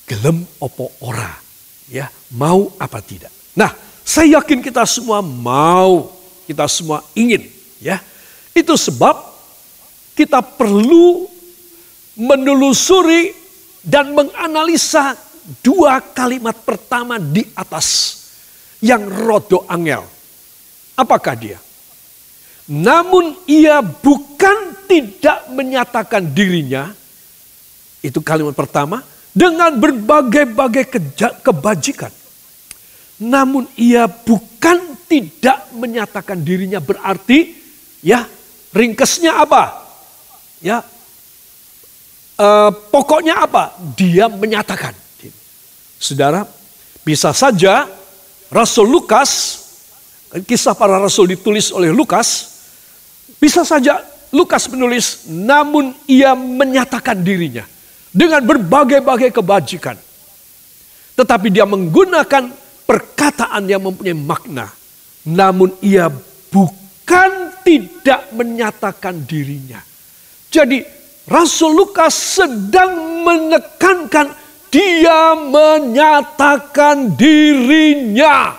Gelem 0.06 0.46
opo 0.60 0.92
ora. 1.06 1.49
Ya, 1.90 2.14
mau 2.30 2.70
apa 2.78 3.02
tidak. 3.02 3.34
Nah, 3.58 3.74
saya 4.06 4.38
yakin 4.42 4.62
kita 4.62 4.86
semua 4.86 5.26
mau, 5.26 6.14
kita 6.46 6.70
semua 6.70 7.02
ingin, 7.18 7.50
ya. 7.82 7.98
Itu 8.54 8.78
sebab 8.78 9.18
kita 10.14 10.42
perlu 10.42 11.26
menelusuri 12.14 13.34
dan 13.82 14.14
menganalisa 14.14 15.18
dua 15.66 15.98
kalimat 16.14 16.54
pertama 16.62 17.18
di 17.18 17.42
atas 17.58 18.18
yang 18.84 19.08
rodo 19.08 19.66
angel. 19.66 20.06
Apakah 20.94 21.34
dia? 21.34 21.58
Namun 22.70 23.34
ia 23.50 23.82
bukan 23.82 24.78
tidak 24.86 25.50
menyatakan 25.50 26.22
dirinya, 26.22 26.94
itu 28.04 28.20
kalimat 28.22 28.54
pertama, 28.54 29.02
dengan 29.40 29.72
berbagai-bagai 29.80 30.92
kebajikan. 31.40 32.12
Namun 33.24 33.72
ia 33.80 34.08
bukan 34.12 35.00
tidak 35.08 35.72
menyatakan 35.72 36.44
dirinya 36.44 36.84
berarti 36.84 37.56
ya 38.04 38.28
ringkesnya 38.76 39.40
apa? 39.40 39.80
Ya 40.60 40.84
eh, 42.36 42.72
pokoknya 42.92 43.48
apa? 43.48 43.80
Dia 43.96 44.28
menyatakan. 44.28 44.92
Saudara, 46.00 46.48
bisa 47.04 47.36
saja 47.36 47.84
Rasul 48.48 48.88
Lukas, 48.88 49.32
kisah 50.48 50.72
para 50.72 50.96
rasul 50.96 51.28
ditulis 51.28 51.76
oleh 51.76 51.92
Lukas, 51.92 52.56
bisa 53.36 53.68
saja 53.68 54.00
Lukas 54.32 54.72
menulis, 54.72 55.28
namun 55.28 55.92
ia 56.08 56.32
menyatakan 56.40 57.20
dirinya 57.20 57.68
dengan 58.10 58.42
berbagai-bagai 58.46 59.30
kebajikan. 59.34 59.98
Tetapi 61.20 61.48
dia 61.52 61.68
menggunakan 61.68 62.50
perkataan 62.88 63.68
yang 63.68 63.84
mempunyai 63.84 64.16
makna. 64.16 64.72
Namun 65.28 65.76
ia 65.84 66.10
bukan 66.50 67.54
tidak 67.62 68.32
menyatakan 68.34 69.28
dirinya. 69.28 69.84
Jadi 70.50 70.82
Rasul 71.30 71.78
Lukas 71.78 72.42
sedang 72.42 73.22
menekankan 73.22 74.34
dia 74.74 75.38
menyatakan 75.38 77.14
dirinya. 77.14 78.58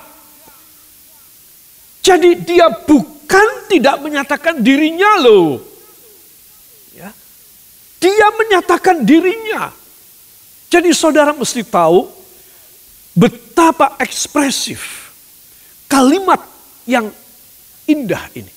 Jadi 2.00 2.30
dia 2.46 2.70
bukan 2.70 3.70
tidak 3.70 3.98
menyatakan 4.02 4.62
dirinya 4.62 5.18
loh. 5.22 5.69
Dia 8.00 8.32
menyatakan 8.32 9.04
dirinya. 9.04 9.68
Jadi 10.72 10.90
saudara 10.96 11.36
mesti 11.36 11.60
tahu 11.60 12.08
betapa 13.12 14.00
ekspresif 14.00 15.12
kalimat 15.84 16.40
yang 16.88 17.12
indah 17.84 18.24
ini. 18.32 18.50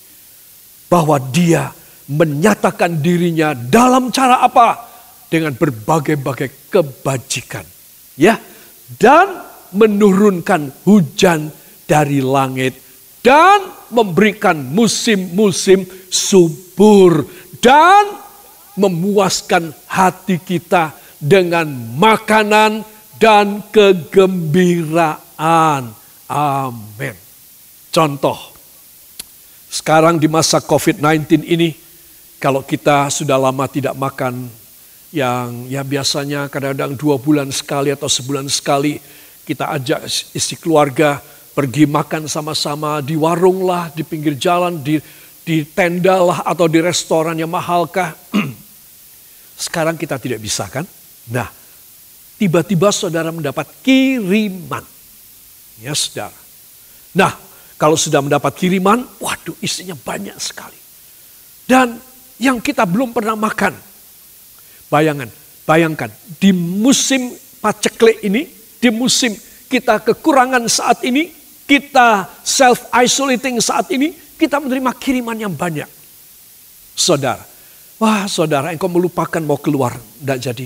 Bahwa 0.87 1.17
dia 1.19 1.73
menyatakan 2.07 3.01
dirinya 3.01 3.51
dalam 3.51 4.13
cara 4.13 4.39
apa? 4.45 4.93
dengan 5.33 5.57
berbagai-bagai 5.57 6.69
kebajikan. 6.69 7.65
Ya, 8.13 8.37
dan 9.01 9.41
menurunkan 9.73 10.69
hujan 10.85 11.49
dari 11.89 12.21
langit 12.21 12.77
dan 13.25 13.65
memberikan 13.89 14.61
musim-musim 14.61 15.89
subur 16.13 17.25
dan 17.57 18.22
memuaskan 18.77 19.73
hati 19.85 20.37
kita 20.41 20.93
dengan 21.21 21.69
makanan 21.97 22.83
dan 23.21 23.61
kegembiraan. 23.71 25.93
Amin. 26.27 27.15
Contoh, 27.93 28.37
sekarang 29.69 30.17
di 30.17 30.25
masa 30.27 30.57
COVID-19 30.59 31.45
ini, 31.45 31.77
kalau 32.41 32.65
kita 32.65 33.09
sudah 33.13 33.37
lama 33.37 33.69
tidak 33.69 33.93
makan 33.95 34.49
yang 35.13 35.69
ya 35.69 35.85
biasanya 35.85 36.49
kadang-kadang 36.49 36.97
dua 36.97 37.21
bulan 37.21 37.53
sekali 37.53 37.93
atau 37.93 38.09
sebulan 38.09 38.49
sekali 38.49 38.97
kita 39.45 39.69
ajak 39.77 40.09
isi 40.33 40.57
keluarga 40.57 41.21
pergi 41.53 41.85
makan 41.85 42.25
sama-sama 42.25 42.97
di 42.99 43.13
warung 43.13 43.61
lah, 43.61 43.93
di 43.93 44.01
pinggir 44.01 44.33
jalan, 44.33 44.81
di, 44.81 44.97
di 45.45 45.61
tenda 45.69 46.17
lah 46.17 46.41
atau 46.41 46.65
di 46.65 46.81
restoran 46.81 47.37
yang 47.37 47.53
mahalkah. 47.53 48.17
Sekarang 49.63 49.95
kita 49.95 50.19
tidak 50.19 50.43
bisa 50.43 50.67
kan? 50.67 50.83
Nah, 51.31 51.47
tiba-tiba 52.35 52.91
saudara 52.91 53.31
mendapat 53.31 53.63
kiriman. 53.79 54.83
Ya 55.79 55.95
saudara. 55.95 56.35
Nah, 57.15 57.31
kalau 57.79 57.95
sudah 57.95 58.19
mendapat 58.19 58.59
kiriman, 58.59 59.07
waduh 59.23 59.55
isinya 59.63 59.95
banyak 59.95 60.35
sekali. 60.35 60.75
Dan 61.63 61.95
yang 62.43 62.59
kita 62.59 62.83
belum 62.83 63.15
pernah 63.15 63.39
makan. 63.39 63.71
Bayangan, 64.91 65.31
bayangkan 65.63 66.11
di 66.43 66.51
musim 66.51 67.31
paceklik 67.63 68.19
ini, 68.27 68.51
di 68.83 68.91
musim 68.91 69.31
kita 69.71 70.03
kekurangan 70.03 70.67
saat 70.67 71.07
ini, 71.07 71.31
kita 71.63 72.27
self 72.43 72.91
isolating 72.91 73.63
saat 73.63 73.87
ini, 73.95 74.11
kita 74.35 74.59
menerima 74.59 74.91
kiriman 74.99 75.39
yang 75.39 75.55
banyak. 75.55 75.87
Saudara, 76.93 77.52
wah 78.01 78.25
saudara, 78.29 78.71
engkau 78.73 78.89
melupakan 78.89 79.41
mau 79.43 79.57
keluar, 79.57 79.97
tidak 79.97 80.37
jadi. 80.39 80.63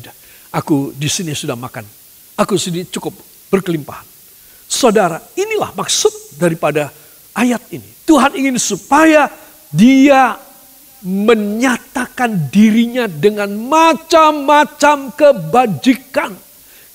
Aku 0.53 0.95
di 0.95 1.11
sini 1.11 1.35
sudah 1.35 1.55
makan, 1.59 1.83
aku 2.39 2.55
sini 2.55 2.87
cukup 2.87 3.15
berkelimpahan. 3.51 4.05
Saudara, 4.67 5.23
inilah 5.39 5.71
maksud 5.71 6.35
daripada 6.35 6.91
ayat 7.31 7.63
ini. 7.71 7.87
Tuhan 8.03 8.35
ingin 8.35 8.59
supaya 8.59 9.31
dia 9.71 10.35
menyatakan 11.05 12.49
dirinya 12.49 13.05
dengan 13.05 13.53
macam-macam 13.53 15.13
kebajikan. 15.13 16.33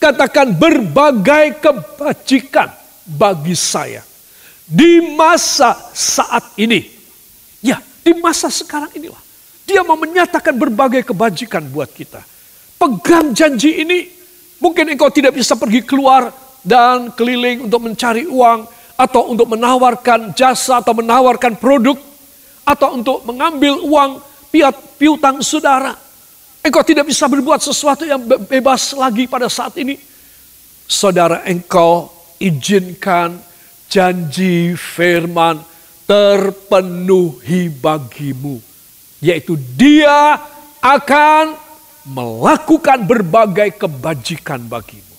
Katakan 0.03 0.59
berbagai 0.59 1.63
kebajikan 1.63 2.75
bagi 3.07 3.55
saya. 3.55 4.03
Di 4.67 5.15
masa 5.15 5.79
saat 5.95 6.59
ini. 6.59 6.91
Ya, 7.63 7.79
di 8.03 8.11
masa 8.19 8.51
sekarang 8.51 8.91
inilah. 8.99 9.22
Dia 9.73 9.81
mau 9.81 9.97
menyatakan 9.97 10.53
berbagai 10.53 11.01
kebajikan 11.01 11.65
buat 11.73 11.89
kita. 11.89 12.21
Pegang 12.77 13.33
janji 13.33 13.81
ini. 13.81 14.05
Mungkin 14.61 14.93
engkau 14.93 15.09
tidak 15.09 15.33
bisa 15.33 15.57
pergi 15.57 15.81
keluar 15.81 16.29
dan 16.61 17.09
keliling 17.17 17.65
untuk 17.65 17.81
mencari 17.89 18.29
uang. 18.29 18.69
Atau 19.01 19.33
untuk 19.33 19.49
menawarkan 19.49 20.37
jasa 20.37 20.85
atau 20.85 20.93
menawarkan 20.93 21.57
produk. 21.57 21.97
Atau 22.69 23.01
untuk 23.01 23.25
mengambil 23.25 23.81
uang 23.81 24.21
piutang 25.01 25.41
saudara. 25.41 25.97
Engkau 26.61 26.85
tidak 26.85 27.09
bisa 27.09 27.25
berbuat 27.25 27.65
sesuatu 27.65 28.05
yang 28.05 28.21
bebas 28.45 28.93
lagi 28.93 29.25
pada 29.25 29.49
saat 29.49 29.73
ini. 29.81 29.97
Saudara 30.85 31.49
engkau 31.49 32.13
izinkan 32.37 33.41
janji 33.89 34.77
firman 34.77 35.65
terpenuhi 36.05 37.73
bagimu. 37.73 38.72
Yaitu 39.23 39.55
dia 39.79 40.35
akan 40.83 41.55
melakukan 42.11 43.07
berbagai 43.07 43.79
kebajikan 43.79 44.67
bagimu. 44.67 45.15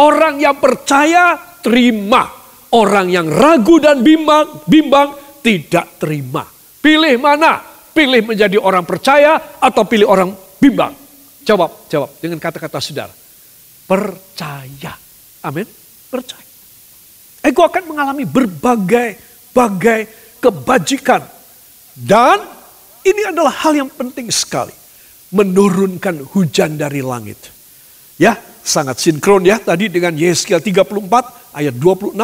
Orang 0.00 0.40
yang 0.40 0.56
percaya 0.56 1.36
terima. 1.60 2.30
Orang 2.68 3.08
yang 3.08 3.28
ragu 3.32 3.80
dan 3.80 4.04
bimbang, 4.04 4.64
bimbang 4.68 5.16
tidak 5.40 5.96
terima. 5.96 6.44
Pilih 6.84 7.16
mana? 7.16 7.64
Pilih 7.96 8.28
menjadi 8.28 8.60
orang 8.60 8.84
percaya 8.84 9.56
atau 9.56 9.88
pilih 9.88 10.04
orang 10.04 10.30
bimbang? 10.60 10.92
Jawab, 11.48 11.88
jawab 11.88 12.12
dengan 12.20 12.36
kata-kata 12.36 12.76
saudara. 12.76 13.12
Percaya. 13.88 14.92
Amin. 15.48 15.64
Percaya. 16.12 16.44
Ego 17.40 17.64
akan 17.64 17.84
mengalami 17.88 18.28
berbagai-bagai 18.28 20.00
kebajikan. 20.44 21.24
Dan 21.96 22.57
ini 23.10 23.22
adalah 23.28 23.52
hal 23.64 23.74
yang 23.76 23.90
penting 23.90 24.28
sekali. 24.28 24.74
Menurunkan 25.28 26.24
hujan 26.32 26.80
dari 26.80 27.04
langit. 27.04 27.52
Ya, 28.16 28.36
sangat 28.64 29.00
sinkron 29.00 29.44
ya 29.44 29.60
tadi 29.60 29.92
dengan 29.92 30.16
Yeskel 30.16 30.60
34 30.60 31.56
ayat 31.56 31.74
26. 31.76 32.16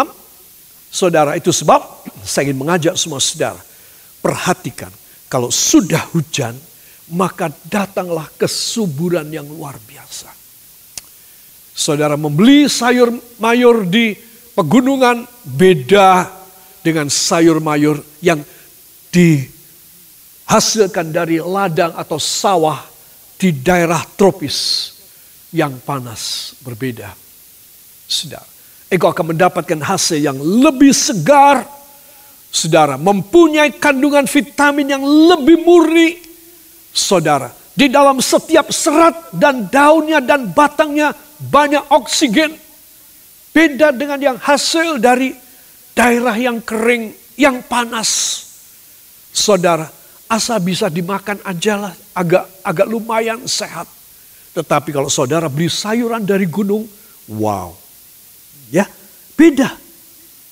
Saudara 0.88 1.34
itu 1.34 1.50
sebab 1.50 2.06
saya 2.24 2.48
ingin 2.48 2.58
mengajak 2.64 2.94
semua 2.96 3.20
saudara. 3.20 3.60
Perhatikan 4.24 4.88
kalau 5.28 5.52
sudah 5.52 6.00
hujan 6.14 6.56
maka 7.12 7.52
datanglah 7.68 8.30
kesuburan 8.40 9.28
yang 9.28 9.44
luar 9.44 9.76
biasa. 9.84 10.32
Saudara 11.74 12.14
membeli 12.14 12.70
sayur 12.70 13.10
mayur 13.42 13.84
di 13.84 14.14
pegunungan 14.54 15.26
beda 15.42 16.30
dengan 16.80 17.10
sayur 17.10 17.58
mayur 17.58 17.98
yang 18.22 18.40
dihasilkan 20.54 21.10
dari 21.10 21.42
ladang 21.42 21.90
atau 21.98 22.14
sawah 22.14 22.78
di 23.34 23.50
daerah 23.50 24.06
tropis 24.14 24.86
yang 25.50 25.82
panas 25.82 26.54
berbeda. 26.62 27.10
Saudara, 28.06 28.46
engkau 28.86 29.10
akan 29.10 29.34
mendapatkan 29.34 29.82
hasil 29.82 30.22
yang 30.22 30.38
lebih 30.38 30.94
segar. 30.94 31.66
Saudara, 32.54 32.94
mempunyai 32.94 33.82
kandungan 33.82 34.30
vitamin 34.30 34.94
yang 34.94 35.02
lebih 35.02 35.58
murni. 35.58 36.22
Saudara, 36.94 37.50
di 37.74 37.90
dalam 37.90 38.22
setiap 38.22 38.70
serat 38.70 39.34
dan 39.34 39.66
daunnya 39.66 40.22
dan 40.22 40.54
batangnya 40.54 41.18
banyak 41.50 41.82
oksigen. 41.90 42.54
Beda 43.50 43.90
dengan 43.90 44.22
yang 44.22 44.38
hasil 44.38 45.02
dari 45.02 45.34
daerah 45.98 46.38
yang 46.38 46.62
kering, 46.62 47.10
yang 47.34 47.58
panas. 47.66 48.38
Saudara, 49.34 50.03
asal 50.28 50.58
bisa 50.60 50.88
dimakan 50.88 51.40
aja 51.44 51.74
lah, 51.76 51.94
agak 52.16 52.44
agak 52.64 52.86
lumayan 52.88 53.44
sehat. 53.44 53.86
Tetapi 54.54 54.94
kalau 54.94 55.10
saudara 55.10 55.50
beli 55.50 55.66
sayuran 55.66 56.22
dari 56.22 56.46
gunung, 56.46 56.86
wow. 57.26 57.74
Ya, 58.70 58.86
beda. 59.34 59.74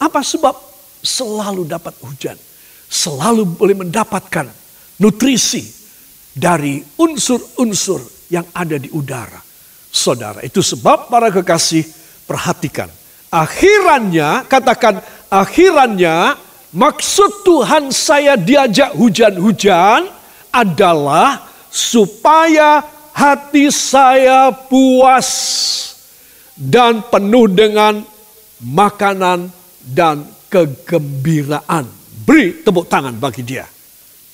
Apa 0.02 0.20
sebab? 0.26 0.54
Selalu 1.02 1.66
dapat 1.66 1.98
hujan. 2.02 2.38
Selalu 2.86 3.58
boleh 3.58 3.74
mendapatkan 3.74 4.46
nutrisi 5.02 5.66
dari 6.30 6.78
unsur-unsur 6.98 8.30
yang 8.30 8.46
ada 8.54 8.78
di 8.78 8.86
udara. 8.94 9.38
Saudara, 9.92 10.40
itu 10.40 10.64
sebab 10.64 11.12
para 11.12 11.28
kekasih 11.28 11.84
perhatikan. 12.24 12.88
Akhirannya, 13.28 14.48
katakan 14.48 15.04
akhirannya, 15.28 16.36
maksud 16.72 17.46
Tuhan 17.46 17.92
saya 17.94 18.34
diajak 18.34 18.96
hujan-hujan 18.96 20.08
adalah 20.52 21.48
supaya 21.72 22.84
hati 23.12 23.72
saya 23.72 24.52
puas 24.52 25.28
dan 26.56 27.00
penuh 27.08 27.48
dengan 27.48 28.04
makanan 28.60 29.48
dan 29.80 30.28
kegembiraan. 30.52 31.88
Beri 32.22 32.62
tepuk 32.62 32.86
tangan 32.86 33.16
bagi 33.16 33.42
dia. 33.42 33.66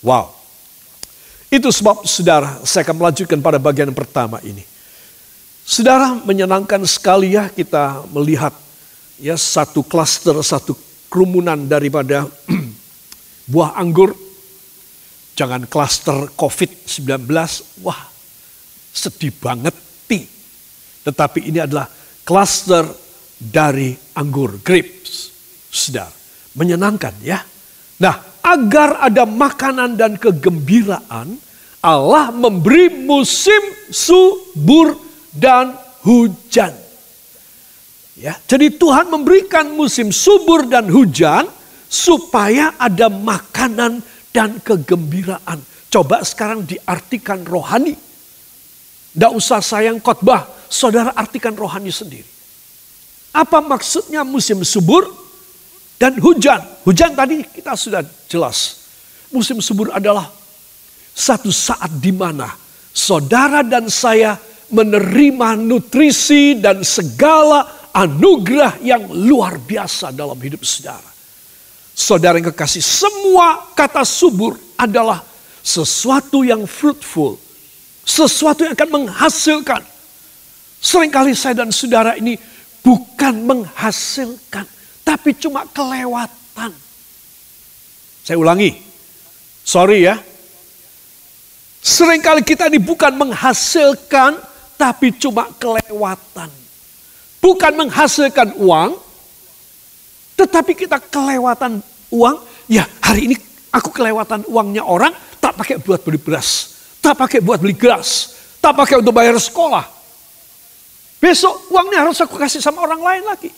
Wow. 0.03 0.35
Itu 1.49 1.73
sebab 1.73 2.05
saudara, 2.05 2.61
saya 2.67 2.85
akan 2.85 2.97
melanjutkan 3.01 3.41
pada 3.41 3.57
bagian 3.57 3.89
pertama 3.97 4.37
ini. 4.45 4.61
Saudara 5.65 6.13
menyenangkan 6.21 6.85
sekali 6.85 7.37
ya 7.37 7.49
kita 7.49 8.05
melihat 8.13 8.53
ya 9.17 9.37
satu 9.37 9.81
klaster, 9.81 10.37
satu 10.45 10.77
kerumunan 11.09 11.69
daripada 11.69 12.29
buah 13.53 13.77
anggur. 13.77 14.15
Jangan 15.39 15.71
klaster 15.71 16.35
COVID-19, 16.35 17.31
wah 17.87 18.01
sedih 18.91 19.31
banget. 19.39 19.75
Ti. 20.09 20.21
Tetapi 21.07 21.47
ini 21.47 21.63
adalah 21.63 21.87
klaster 22.27 22.85
dari 23.39 23.95
anggur, 24.19 24.59
grapes. 24.61 25.31
Saudara, 25.69 26.11
menyenangkan 26.59 27.15
ya. 27.23 27.39
Nah, 28.03 28.43
agar 28.43 29.05
ada 29.05 29.23
makanan 29.29 29.95
dan 29.95 30.19
kegembiraan, 30.19 31.39
Allah 31.79 32.35
memberi 32.35 32.91
musim 33.07 33.61
subur 33.93 34.99
dan 35.31 35.77
hujan. 36.03 36.88
Ya, 38.19 38.35
jadi 38.51 38.75
Tuhan 38.75 39.15
memberikan 39.15 39.71
musim 39.79 40.11
subur 40.11 40.67
dan 40.67 40.91
hujan 40.91 41.47
supaya 41.87 42.75
ada 42.75 43.07
makanan 43.07 44.03
dan 44.35 44.59
kegembiraan. 44.59 45.63
Coba 45.87 46.27
sekarang 46.27 46.67
diartikan 46.67 47.47
rohani. 47.47 47.95
Tidak 49.15 49.33
usah 49.33 49.63
sayang 49.63 50.03
khotbah, 50.03 50.51
saudara 50.67 51.15
artikan 51.15 51.55
rohani 51.55 51.95
sendiri. 51.95 52.27
Apa 53.31 53.63
maksudnya 53.63 54.27
musim 54.27 54.67
subur 54.67 55.07
dan 55.95 56.19
hujan? 56.19 56.59
Hujan 56.83 57.15
tadi 57.15 57.47
kita 57.47 57.79
sudah 57.79 58.03
jelas. 58.27 58.83
Musim 59.31 59.63
subur 59.63 59.95
adalah 59.95 60.27
satu 61.15 61.55
saat 61.55 61.95
di 62.03 62.11
mana 62.11 62.51
saudara 62.91 63.63
dan 63.63 63.87
saya 63.87 64.35
menerima 64.75 65.55
nutrisi 65.55 66.59
dan 66.59 66.83
segala 66.83 67.78
anugerah 67.99 68.79
yang 68.79 69.11
luar 69.11 69.59
biasa 69.59 70.15
dalam 70.15 70.39
hidup 70.39 70.63
saudara. 70.63 71.11
Saudara 71.99 72.39
yang 72.39 72.55
kekasih, 72.55 72.79
semua 72.79 73.75
kata 73.75 74.07
subur 74.07 74.55
adalah 74.79 75.27
sesuatu 75.67 76.47
yang 76.47 76.63
fruitful. 76.63 77.35
Sesuatu 78.07 78.63
yang 78.63 78.79
akan 78.79 78.91
menghasilkan. 79.03 79.83
Seringkali 80.79 81.35
saya 81.35 81.67
dan 81.67 81.75
saudara 81.75 82.15
ini 82.15 82.39
bukan 82.87 83.35
menghasilkan. 83.43 84.63
Tapi 85.03 85.35
cuma 85.35 85.67
kelewatan. 85.67 86.71
Saya 88.23 88.39
ulangi. 88.39 88.79
Sorry 89.67 90.07
ya. 90.07 90.23
Seringkali 91.83 92.47
kita 92.47 92.71
ini 92.71 92.79
bukan 92.79 93.11
menghasilkan. 93.19 94.39
Tapi 94.79 95.19
cuma 95.19 95.51
kelewatan. 95.59 96.68
Bukan 97.39 97.73
menghasilkan 97.79 98.59
uang 98.59 99.09
tetapi 100.39 100.79
kita 100.79 101.03
kelewatan 101.03 101.83
uang, 102.15 102.37
ya 102.71 102.87
hari 103.03 103.27
ini 103.27 103.37
aku 103.75 103.91
kelewatan 103.91 104.47
uangnya 104.47 104.87
orang, 104.87 105.11
tak 105.43 105.59
pakai 105.59 105.83
buat 105.83 105.99
beli 106.07 106.15
beras, 106.15 106.79
tak 107.03 107.19
pakai 107.19 107.43
buat 107.43 107.59
beli 107.59 107.75
gas, 107.75 108.39
tak 108.63 108.79
pakai 108.79 109.03
untuk 109.03 109.11
bayar 109.11 109.35
sekolah. 109.35 109.83
Besok 111.19 111.75
uangnya 111.75 112.07
harus 112.07 112.23
aku 112.23 112.39
kasih 112.39 112.63
sama 112.63 112.87
orang 112.87 113.03
lain 113.03 113.27
lagi. 113.27 113.51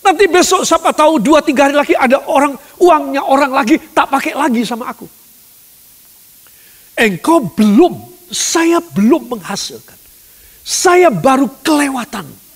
Nanti 0.00 0.24
besok 0.32 0.64
siapa 0.64 0.96
tahu 0.96 1.20
dua 1.20 1.44
tiga 1.44 1.68
hari 1.68 1.76
lagi 1.76 1.92
ada 1.92 2.24
orang 2.24 2.56
uangnya 2.80 3.20
orang 3.28 3.52
lagi 3.52 3.76
tak 3.92 4.08
pakai 4.08 4.32
lagi 4.32 4.64
sama 4.64 4.88
aku. 4.88 5.04
Engkau 6.96 7.52
belum, 7.52 8.00
saya 8.32 8.80
belum 8.80 9.28
menghasilkan. 9.28 10.00
Saya 10.64 11.12
baru 11.12 11.52
kelewatan. 11.60 12.47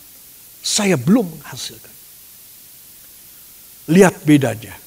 Saya 0.62 0.94
belum 0.94 1.26
menghasilkan. 1.26 1.90
Lihat 3.90 4.22
bedanya. 4.22 4.78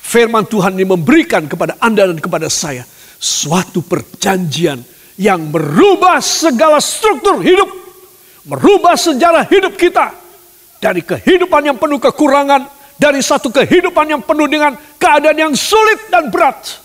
Firman 0.00 0.48
Tuhan 0.48 0.74
ini 0.74 0.88
memberikan 0.88 1.44
kepada 1.44 1.76
Anda 1.78 2.08
dan 2.08 2.18
kepada 2.18 2.48
saya 2.48 2.82
suatu 3.20 3.84
perjanjian 3.84 4.80
yang 5.20 5.52
merubah 5.52 6.24
segala 6.24 6.80
struktur 6.80 7.44
hidup, 7.44 7.68
merubah 8.48 8.96
sejarah 8.96 9.44
hidup 9.44 9.76
kita 9.76 10.16
dari 10.80 11.04
kehidupan 11.04 11.68
yang 11.68 11.76
penuh 11.76 12.00
kekurangan, 12.00 12.64
dari 12.96 13.20
satu 13.20 13.52
kehidupan 13.52 14.08
yang 14.08 14.22
penuh 14.24 14.48
dengan 14.48 14.72
keadaan 14.96 15.36
yang 15.36 15.52
sulit 15.52 16.08
dan 16.08 16.32
berat. 16.32 16.80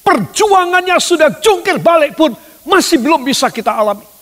Perjuangannya 0.00 0.96
sudah 0.96 1.36
jungkir 1.44 1.80
balik 1.84 2.16
pun 2.16 2.32
masih 2.64 2.96
belum 2.96 3.20
bisa 3.24 3.52
kita 3.52 3.76
alami. 3.76 4.13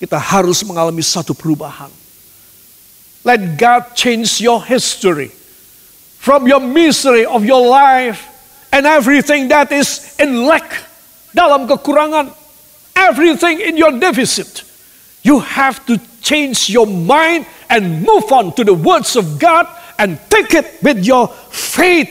Kita 0.00 0.16
harus 0.16 0.64
mengalami 0.64 1.04
satu 1.04 1.36
perubahan. 1.36 1.92
Let 3.20 3.60
God 3.60 3.92
change 3.92 4.40
your 4.40 4.64
history 4.64 5.28
from 6.20 6.48
your 6.48 6.60
misery 6.60 7.28
of 7.28 7.44
your 7.44 7.60
life 7.68 8.24
and 8.72 8.86
everything 8.86 9.48
that 9.48 9.72
is 9.72 10.16
in 10.20 10.44
lack 10.44 10.68
dalam 11.32 11.64
kekurangan 11.64 12.32
everything 12.96 13.60
in 13.60 13.76
your 13.76 13.92
deficit 13.96 14.64
you 15.22 15.40
have 15.40 15.80
to 15.86 15.96
change 16.20 16.68
your 16.68 16.86
mind 16.86 17.46
and 17.68 18.02
move 18.02 18.28
on 18.32 18.52
to 18.52 18.64
the 18.64 18.74
words 18.74 19.16
of 19.16 19.38
God 19.38 19.64
and 19.98 20.20
take 20.28 20.54
it 20.54 20.80
with 20.82 21.04
your 21.04 21.28
faith 21.52 22.08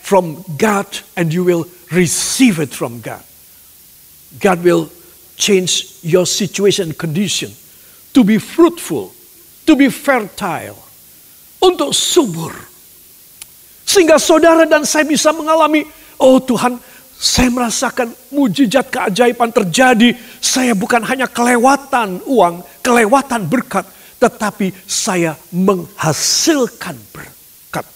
from 0.00 0.40
God 0.56 0.86
and 1.16 1.32
you 1.32 1.44
will 1.44 1.68
receive 1.92 2.60
it 2.60 2.72
from 2.72 3.00
God 3.00 3.22
God 4.40 4.64
will 4.64 4.88
change 5.40 6.04
your 6.04 6.28
situation 6.28 6.92
condition 6.92 7.48
to 8.12 8.20
be 8.20 8.36
fruitful 8.36 9.16
to 9.70 9.78
be 9.78 9.86
fertile, 9.86 10.74
untuk 11.62 11.94
subur. 11.94 12.50
Sehingga 13.86 14.18
saudara 14.18 14.66
dan 14.66 14.82
saya 14.82 15.06
bisa 15.06 15.30
mengalami, 15.30 15.86
oh 16.18 16.42
Tuhan, 16.42 16.74
saya 17.14 17.54
merasakan 17.54 18.10
mujizat 18.34 18.90
keajaiban 18.90 19.54
terjadi. 19.54 20.18
Saya 20.42 20.74
bukan 20.74 21.06
hanya 21.06 21.30
kelewatan 21.30 22.18
uang, 22.26 22.66
kelewatan 22.82 23.46
berkat, 23.46 23.86
tetapi 24.18 24.74
saya 24.90 25.38
menghasilkan 25.54 26.98
berkat. 27.14 27.86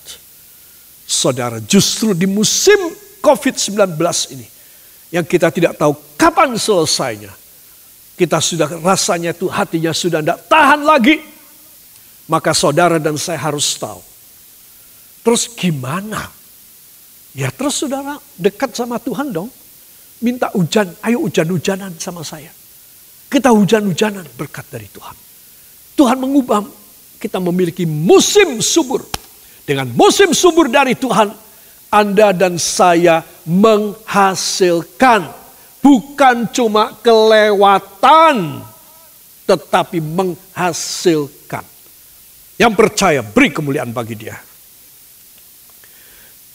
Saudara, 1.03 1.59
justru 1.59 2.15
di 2.15 2.31
musim 2.31 2.79
COVID-19 3.19 3.99
ini, 4.35 4.47
yang 5.13 5.27
kita 5.27 5.53
tidak 5.53 5.77
tahu 5.77 5.97
kapan 6.17 6.57
selesainya, 6.57 7.33
kita 8.15 8.39
sudah 8.39 8.69
rasanya 8.81 9.35
itu 9.35 9.51
hatinya 9.51 9.91
sudah 9.91 10.23
tidak 10.23 10.41
tahan 10.47 10.87
lagi 10.87 11.35
maka 12.29 12.57
saudara 12.57 12.97
dan 12.97 13.21
saya 13.21 13.41
harus 13.41 13.77
tahu. 13.77 14.01
Terus 15.25 15.49
gimana? 15.57 16.29
Ya 17.35 17.51
terus 17.51 17.81
saudara 17.81 18.21
dekat 18.37 18.77
sama 18.77 19.01
Tuhan 19.01 19.33
dong. 19.33 19.51
Minta 20.25 20.49
hujan, 20.57 20.89
ayo 21.05 21.21
hujan-hujanan 21.27 22.01
sama 22.01 22.25
saya. 22.25 22.49
Kita 23.29 23.53
hujan-hujanan 23.53 24.25
berkat 24.39 24.65
dari 24.73 24.89
Tuhan. 24.89 25.17
Tuhan 25.99 26.17
mengubah 26.17 26.65
kita 27.21 27.43
memiliki 27.43 27.85
musim 27.85 28.63
subur. 28.65 29.05
Dengan 29.65 29.89
musim 29.97 30.37
subur 30.37 30.69
dari 30.69 30.93
Tuhan, 30.93 31.33
Anda 31.95 32.35
dan 32.35 32.59
saya 32.59 33.23
menghasilkan. 33.47 35.31
Bukan 35.79 36.51
cuma 36.51 36.99
kelewatan, 36.99 38.67
tetapi 39.47 40.03
menghasilkan. 40.03 41.63
Yang 42.59 42.73
percaya 42.75 43.21
beri 43.23 43.55
kemuliaan 43.55 43.95
bagi 43.95 44.19
dia. 44.19 44.35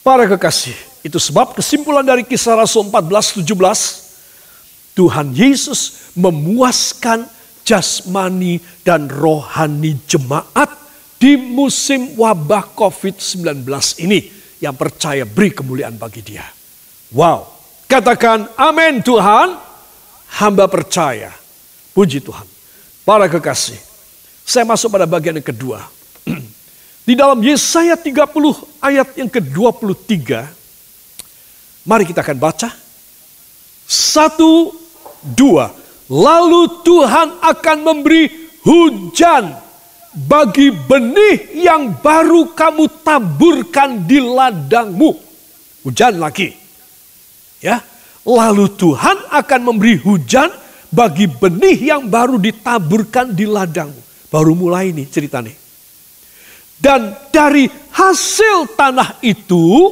Para 0.04 0.26
kekasih, 0.26 0.74
itu 1.06 1.22
sebab 1.22 1.54
kesimpulan 1.56 2.04
dari 2.04 2.26
kisah 2.26 2.58
Rasul 2.58 2.90
14, 2.90 3.46
17, 3.46 4.98
Tuhan 4.98 5.32
Yesus 5.32 6.12
memuaskan 6.18 7.30
jasmani 7.62 8.58
dan 8.82 9.06
rohani 9.06 10.02
jemaat 10.10 10.74
di 11.22 11.38
musim 11.38 12.18
wabah 12.18 12.74
COVID-19 12.74 13.68
ini. 14.02 14.39
Yang 14.60 14.76
percaya 14.76 15.24
beri 15.24 15.56
kemuliaan 15.56 15.96
bagi 15.96 16.20
dia. 16.20 16.44
Wow, 17.16 17.48
katakan 17.88 18.52
amin 18.60 19.00
Tuhan, 19.00 19.56
hamba 20.40 20.68
percaya. 20.68 21.32
Puji 21.96 22.22
Tuhan. 22.22 22.46
Para 23.08 23.26
kekasih, 23.26 23.80
saya 24.46 24.68
masuk 24.68 24.94
pada 24.94 25.10
bagian 25.10 25.40
yang 25.40 25.48
kedua. 25.48 25.84
Di 27.08 27.18
dalam 27.18 27.42
Yesaya 27.42 27.98
30 27.98 28.14
ayat 28.84 29.08
yang 29.18 29.32
ke-23. 29.32 30.16
Mari 31.90 32.04
kita 32.06 32.22
akan 32.22 32.38
baca. 32.38 32.70
Satu, 33.90 34.70
dua. 35.26 35.74
Lalu 36.10 36.86
Tuhan 36.86 37.42
akan 37.42 37.78
memberi 37.82 38.30
hujan 38.62 39.69
bagi 40.14 40.70
benih 40.74 41.66
yang 41.66 41.98
baru 42.02 42.54
kamu 42.58 42.88
taburkan 43.06 44.06
di 44.06 44.20
ladangmu. 44.22 45.14
Hujan 45.86 46.18
lagi. 46.18 46.54
Ya. 47.62 47.82
Lalu 48.28 48.68
Tuhan 48.78 49.18
akan 49.32 49.62
memberi 49.64 49.96
hujan 49.98 50.52
bagi 50.94 51.26
benih 51.26 51.82
yang 51.96 52.10
baru 52.12 52.38
ditaburkan 52.38 53.34
di 53.34 53.46
ladangmu. 53.50 53.98
Baru 54.30 54.54
mulai 54.54 54.94
nih 54.94 55.10
cerita 55.10 55.42
nih. 55.42 55.58
Dan 56.80 57.12
dari 57.34 57.68
hasil 57.92 58.78
tanah 58.78 59.18
itu 59.26 59.92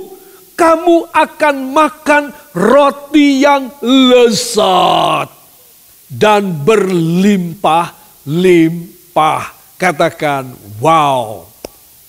kamu 0.55 1.11
akan 1.11 1.55
makan 1.75 2.31
roti 2.55 3.43
yang 3.43 3.67
lezat 3.83 5.27
dan 6.07 6.63
berlimpah-limpah. 6.63 9.56
Katakan 9.77 10.53
wow. 10.81 11.45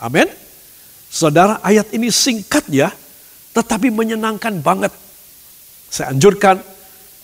Amin. 0.01 0.29
Saudara 1.09 1.61
ayat 1.65 1.93
ini 1.93 2.13
singkat 2.13 2.69
ya, 2.69 2.93
tetapi 3.57 3.89
menyenangkan 3.93 4.61
banget. 4.61 4.93
Saya 5.89 6.13
anjurkan 6.13 6.61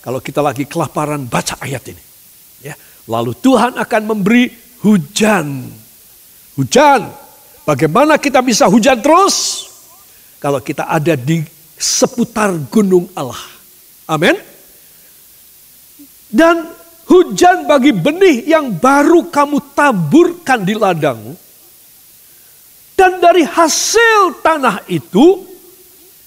kalau 0.01 0.17
kita 0.21 0.41
lagi 0.41 0.65
kelaparan 0.65 1.25
baca 1.29 1.57
ayat 1.61 1.85
ini. 1.89 2.03
Ya, 2.65 2.73
lalu 3.05 3.37
Tuhan 3.37 3.77
akan 3.77 4.01
memberi 4.05 4.49
hujan. 4.81 5.69
Hujan. 6.57 7.09
Bagaimana 7.65 8.17
kita 8.21 8.41
bisa 8.45 8.69
hujan 8.69 9.01
terus? 9.01 9.65
kalau 10.45 10.61
kita 10.61 10.85
ada 10.85 11.17
di 11.17 11.41
seputar 11.73 12.53
gunung 12.69 13.09
Allah. 13.17 13.41
Amin. 14.05 14.37
Dan 16.29 16.69
hujan 17.05 17.69
bagi 17.69 17.93
benih 17.93 18.45
yang 18.45 18.73
baru 18.75 19.29
kamu 19.29 19.73
taburkan 19.73 20.61
di 20.65 20.73
ladangmu. 20.77 21.33
Dan 22.95 23.19
dari 23.19 23.43
hasil 23.43 24.39
tanah 24.39 24.87
itu, 24.87 25.43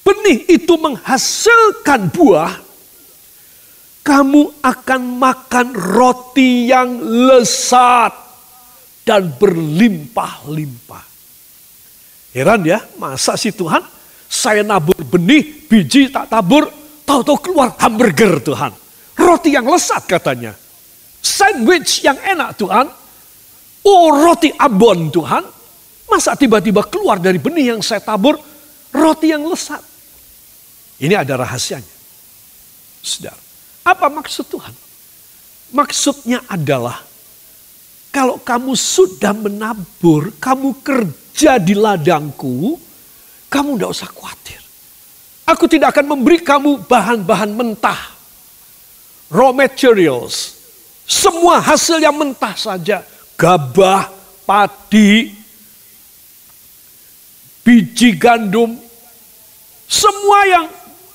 benih 0.04 0.44
itu 0.52 0.76
menghasilkan 0.76 2.12
buah, 2.12 2.52
kamu 4.04 4.60
akan 4.60 5.02
makan 5.16 5.66
roti 5.72 6.68
yang 6.68 7.00
lesat 7.00 8.12
dan 9.08 9.32
berlimpah-limpah. 9.32 11.04
Heran 12.36 12.60
ya, 12.68 12.84
masa 13.00 13.40
sih 13.40 13.52
Tuhan 13.56 13.80
saya 14.28 14.60
nabur 14.60 15.00
benih, 15.08 15.40
biji 15.64 16.12
tak 16.12 16.28
tabur, 16.28 16.68
tahu-tahu 17.08 17.40
keluar 17.40 17.72
hamburger 17.80 18.44
Tuhan. 18.44 18.76
Roti 19.16 19.56
yang 19.56 19.64
lesat 19.64 20.04
katanya. 20.04 20.52
Sandwich 21.22 22.02
yang 22.06 22.18
enak 22.18 22.58
Tuhan. 22.58 22.86
Oh 23.86 24.06
roti 24.12 24.52
abon 24.54 25.08
Tuhan. 25.08 25.44
Masa 26.08 26.32
tiba-tiba 26.34 26.82
keluar 26.88 27.20
dari 27.20 27.36
benih 27.36 27.76
yang 27.76 27.80
saya 27.84 28.00
tabur, 28.00 28.40
roti 28.90 29.28
yang 29.28 29.44
lesat. 29.44 29.84
Ini 30.98 31.14
ada 31.14 31.38
rahasianya. 31.38 31.96
Saudara, 33.04 33.38
apa 33.86 34.06
maksud 34.10 34.44
Tuhan? 34.50 34.74
Maksudnya 35.70 36.42
adalah 36.48 37.04
kalau 38.08 38.40
kamu 38.40 38.72
sudah 38.74 39.36
menabur, 39.36 40.32
kamu 40.40 40.80
kerja 40.80 41.60
di 41.60 41.76
ladangku, 41.76 42.80
kamu 43.46 43.76
tidak 43.76 43.90
usah 43.94 44.08
khawatir. 44.10 44.60
Aku 45.48 45.64
tidak 45.70 45.96
akan 45.96 46.18
memberi 46.18 46.42
kamu 46.42 46.84
bahan-bahan 46.84 47.52
mentah. 47.54 48.16
Raw 49.32 49.52
materials. 49.54 50.57
Semua 51.08 51.56
hasil 51.64 52.04
yang 52.04 52.12
mentah 52.12 52.52
saja. 52.52 53.00
Gabah, 53.40 54.12
padi, 54.44 55.32
biji 57.64 58.12
gandum. 58.20 58.76
Semua 59.88 60.44
yang 60.44 60.66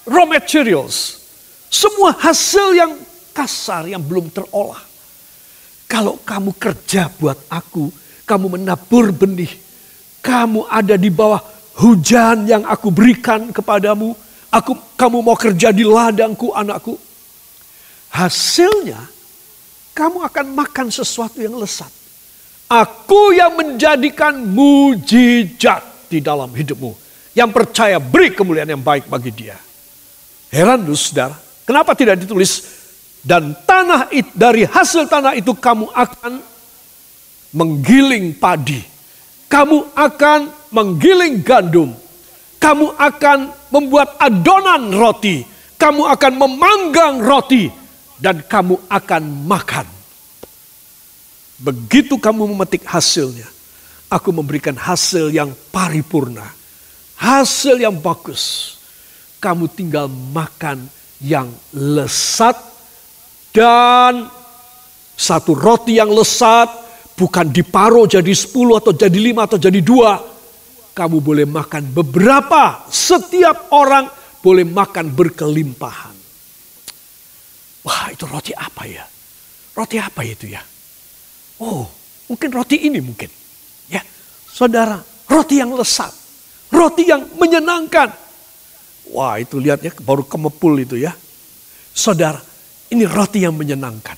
raw 0.10 0.26
materials. 0.26 1.22
Semua 1.70 2.18
hasil 2.18 2.74
yang 2.74 2.98
kasar 3.38 3.86
yang 3.86 4.02
belum 4.02 4.34
terolah. 4.34 4.82
Kalau 5.86 6.18
kamu 6.26 6.58
kerja 6.58 7.14
buat 7.22 7.38
aku, 7.46 7.94
kamu 8.26 8.58
menabur 8.58 9.14
benih, 9.14 9.54
kamu 10.26 10.66
ada 10.74 10.98
di 10.98 11.14
bawah 11.14 11.38
hujan 11.78 12.50
yang 12.50 12.66
aku 12.66 12.90
berikan 12.90 13.54
kepadamu, 13.54 14.18
aku 14.50 14.74
kamu 14.98 15.22
mau 15.22 15.38
kerja 15.38 15.70
di 15.70 15.86
ladangku 15.86 16.50
anakku. 16.50 16.98
Hasilnya 18.10 19.13
kamu 19.94 20.26
akan 20.26 20.46
makan 20.58 20.88
sesuatu 20.90 21.38
yang 21.38 21.54
lesat. 21.58 21.90
Aku 22.66 23.30
yang 23.34 23.54
menjadikan 23.54 24.34
mujizat 24.42 26.10
di 26.10 26.18
dalam 26.18 26.50
hidupmu. 26.50 26.98
Yang 27.34 27.50
percaya 27.54 27.98
beri 27.98 28.34
kemuliaan 28.34 28.74
yang 28.74 28.82
baik 28.82 29.10
bagi 29.10 29.30
dia. 29.34 29.58
Heran 30.54 30.86
lu 30.86 30.94
saudara, 30.94 31.34
kenapa 31.66 31.98
tidak 31.98 32.22
ditulis 32.22 32.62
dan 33.24 33.56
tanah 33.64 34.12
itu, 34.12 34.30
dari 34.36 34.68
hasil 34.68 35.08
tanah 35.08 35.34
itu 35.38 35.56
kamu 35.56 35.90
akan 35.96 36.44
menggiling 37.56 38.36
padi. 38.36 38.84
Kamu 39.48 39.94
akan 39.94 40.40
menggiling 40.74 41.40
gandum. 41.46 41.94
Kamu 42.58 42.98
akan 42.98 43.54
membuat 43.70 44.18
adonan 44.18 44.92
roti. 44.92 45.46
Kamu 45.78 46.10
akan 46.10 46.34
memanggang 46.36 47.22
roti. 47.22 47.83
Dan 48.24 48.40
kamu 48.48 48.88
akan 48.88 49.24
makan. 49.44 49.84
Begitu 51.60 52.16
kamu 52.16 52.56
memetik 52.56 52.88
hasilnya. 52.88 53.44
Aku 54.08 54.32
memberikan 54.32 54.80
hasil 54.80 55.28
yang 55.28 55.52
paripurna. 55.76 56.48
Hasil 57.20 57.84
yang 57.84 58.00
bagus. 58.00 58.76
Kamu 59.44 59.68
tinggal 59.68 60.08
makan 60.08 60.88
yang 61.20 61.52
lesat. 61.76 62.56
Dan 63.52 64.32
satu 65.20 65.52
roti 65.52 66.00
yang 66.00 66.08
lesat 66.08 66.72
bukan 67.20 67.52
diparuh 67.52 68.08
jadi 68.08 68.32
sepuluh 68.32 68.80
atau 68.80 68.96
jadi 68.96 69.20
lima 69.20 69.46
atau 69.46 69.60
jadi 69.60 69.84
dua 69.84 70.34
kamu 70.94 71.18
boleh 71.26 71.46
makan 71.50 71.90
beberapa, 71.90 72.86
setiap 72.88 73.74
orang 73.74 74.06
boleh 74.46 74.62
makan 74.62 75.10
berkelimpahan. 75.10 76.13
Wah 77.84 78.12
itu 78.12 78.24
roti 78.28 78.56
apa 78.56 78.88
ya? 78.88 79.04
Roti 79.76 80.00
apa 80.00 80.22
itu 80.24 80.48
ya? 80.48 80.64
Oh 81.60 81.88
mungkin 82.32 82.50
roti 82.52 82.88
ini 82.88 83.04
mungkin. 83.04 83.28
Ya 83.92 84.02
saudara, 84.48 85.00
roti 85.28 85.60
yang 85.60 85.76
lesat. 85.76 86.12
Roti 86.74 87.06
yang 87.06 87.28
menyenangkan. 87.38 88.10
Wah 89.14 89.38
itu 89.38 89.60
lihat 89.60 89.84
ya 89.84 89.92
baru 90.02 90.24
kemepul 90.26 90.80
itu 90.80 90.98
ya. 90.98 91.14
Saudara, 91.94 92.42
ini 92.90 93.06
roti 93.06 93.46
yang 93.46 93.54
menyenangkan. 93.54 94.18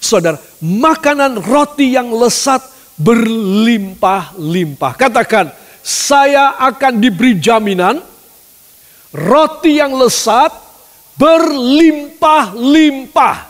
Saudara, 0.00 0.40
makanan 0.64 1.42
roti 1.44 1.92
yang 1.92 2.08
lesat 2.14 2.64
berlimpah-limpah. 2.96 4.92
Katakan, 4.96 5.52
saya 5.84 6.56
akan 6.56 6.98
diberi 6.98 7.36
jaminan 7.36 8.00
roti 9.12 9.76
yang 9.76 9.92
lesat 9.92 10.50
berlimpah-limpah 11.16 13.48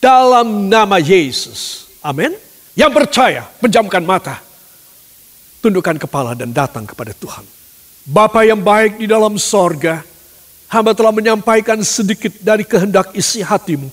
dalam 0.00 0.68
nama 0.68 0.98
Yesus. 1.00 1.88
Amin. 2.04 2.36
Yang 2.76 2.92
percaya, 2.92 3.48
pejamkan 3.58 4.04
mata. 4.04 4.38
Tundukkan 5.64 5.96
kepala 5.96 6.36
dan 6.36 6.52
datang 6.52 6.84
kepada 6.84 7.16
Tuhan. 7.16 7.48
Bapa 8.04 8.44
yang 8.44 8.60
baik 8.60 9.00
di 9.00 9.08
dalam 9.08 9.40
sorga, 9.40 10.04
hamba 10.68 10.92
telah 10.92 11.08
menyampaikan 11.08 11.80
sedikit 11.80 12.36
dari 12.44 12.68
kehendak 12.68 13.16
isi 13.16 13.40
hatimu 13.40 13.88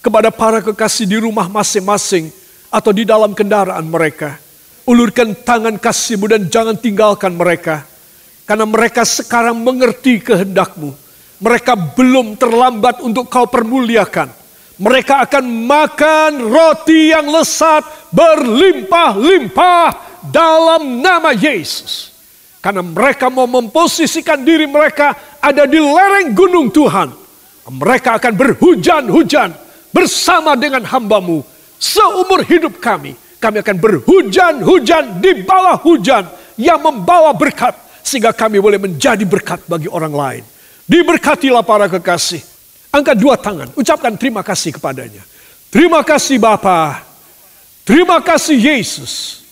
kepada 0.00 0.32
para 0.32 0.64
kekasih 0.64 1.04
di 1.04 1.20
rumah 1.20 1.44
masing-masing 1.44 2.32
atau 2.72 2.88
di 2.88 3.04
dalam 3.04 3.36
kendaraan 3.36 3.84
mereka. 3.84 4.40
Ulurkan 4.88 5.36
tangan 5.44 5.76
kasihmu 5.76 6.24
dan 6.24 6.48
jangan 6.48 6.72
tinggalkan 6.72 7.36
mereka. 7.36 7.84
Karena 8.48 8.64
mereka 8.64 9.04
sekarang 9.04 9.60
mengerti 9.60 10.24
kehendakmu. 10.24 10.96
Mereka 11.40 11.96
belum 11.96 12.36
terlambat 12.36 13.00
untuk 13.00 13.32
kau 13.32 13.48
permuliakan. 13.48 14.28
Mereka 14.80 15.28
akan 15.28 15.44
makan 15.68 16.32
roti 16.40 17.12
yang 17.12 17.28
lesat 17.28 17.84
berlimpah-limpah 18.12 19.88
dalam 20.28 21.00
nama 21.00 21.32
Yesus. 21.36 22.12
Karena 22.60 22.84
mereka 22.84 23.32
mau 23.32 23.48
memposisikan 23.48 24.40
diri 24.44 24.68
mereka 24.68 25.16
ada 25.40 25.64
di 25.64 25.80
lereng 25.80 26.32
gunung 26.36 26.68
Tuhan. 26.68 27.12
Mereka 27.70 28.20
akan 28.20 28.32
berhujan-hujan 28.36 29.52
bersama 29.92 30.56
dengan 30.56 30.84
hambamu 30.84 31.44
seumur 31.80 32.44
hidup 32.44 32.76
kami 32.80 33.16
kami 33.40 33.64
akan 33.64 33.76
berhujan-hujan 33.80 35.16
di 35.18 35.40
bawah 35.48 35.80
hujan 35.80 36.28
yang 36.60 36.76
membawa 36.84 37.32
berkat. 37.32 37.72
Sehingga 38.04 38.36
kami 38.36 38.60
boleh 38.60 38.76
menjadi 38.76 39.24
berkat 39.24 39.64
bagi 39.64 39.88
orang 39.88 40.12
lain. 40.12 40.44
Diberkatilah 40.90 41.62
para 41.62 41.86
kekasih. 41.86 42.42
Angkat 42.90 43.14
dua 43.14 43.38
tangan, 43.38 43.70
ucapkan 43.78 44.10
terima 44.18 44.42
kasih 44.42 44.74
kepadanya. 44.74 45.22
Terima 45.70 46.02
kasih 46.02 46.42
Bapa. 46.42 47.06
Terima 47.86 48.18
kasih 48.18 48.58
Yesus. 48.58 49.46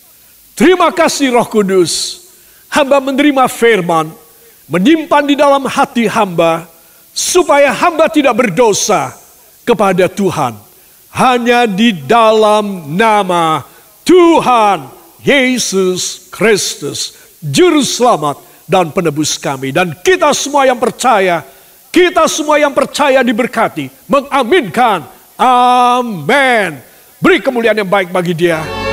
Terima 0.59 0.91
kasih 0.91 1.31
Roh 1.31 1.47
Kudus. 1.47 2.27
Hamba 2.67 2.99
menerima 2.99 3.47
firman, 3.47 4.11
menyimpan 4.67 5.23
di 5.31 5.39
dalam 5.39 5.63
hati 5.71 6.11
hamba, 6.11 6.67
supaya 7.15 7.71
hamba 7.71 8.11
tidak 8.11 8.35
berdosa 8.35 9.15
kepada 9.63 10.11
Tuhan. 10.11 10.59
Hanya 11.15 11.71
di 11.71 11.95
dalam 11.95 12.99
nama 12.99 13.63
Tuhan 14.03 14.91
Yesus 15.23 16.27
Kristus, 16.35 17.15
Juru 17.39 17.87
Selamat 17.87 18.48
dan 18.69 18.93
Penebus 18.93 19.41
kami. 19.41 19.73
Dan 19.73 19.97
kita 20.05 20.31
semua 20.37 20.69
yang 20.69 20.77
percaya, 20.77 21.41
kita 21.89 22.29
semua 22.29 22.61
yang 22.61 22.71
percaya 22.77 23.25
diberkati, 23.25 23.89
mengaminkan. 24.05 25.09
Amin. 25.41 26.79
Beri 27.19 27.43
kemuliaan 27.43 27.81
yang 27.81 27.89
baik 27.89 28.13
bagi 28.13 28.37
dia. 28.37 28.88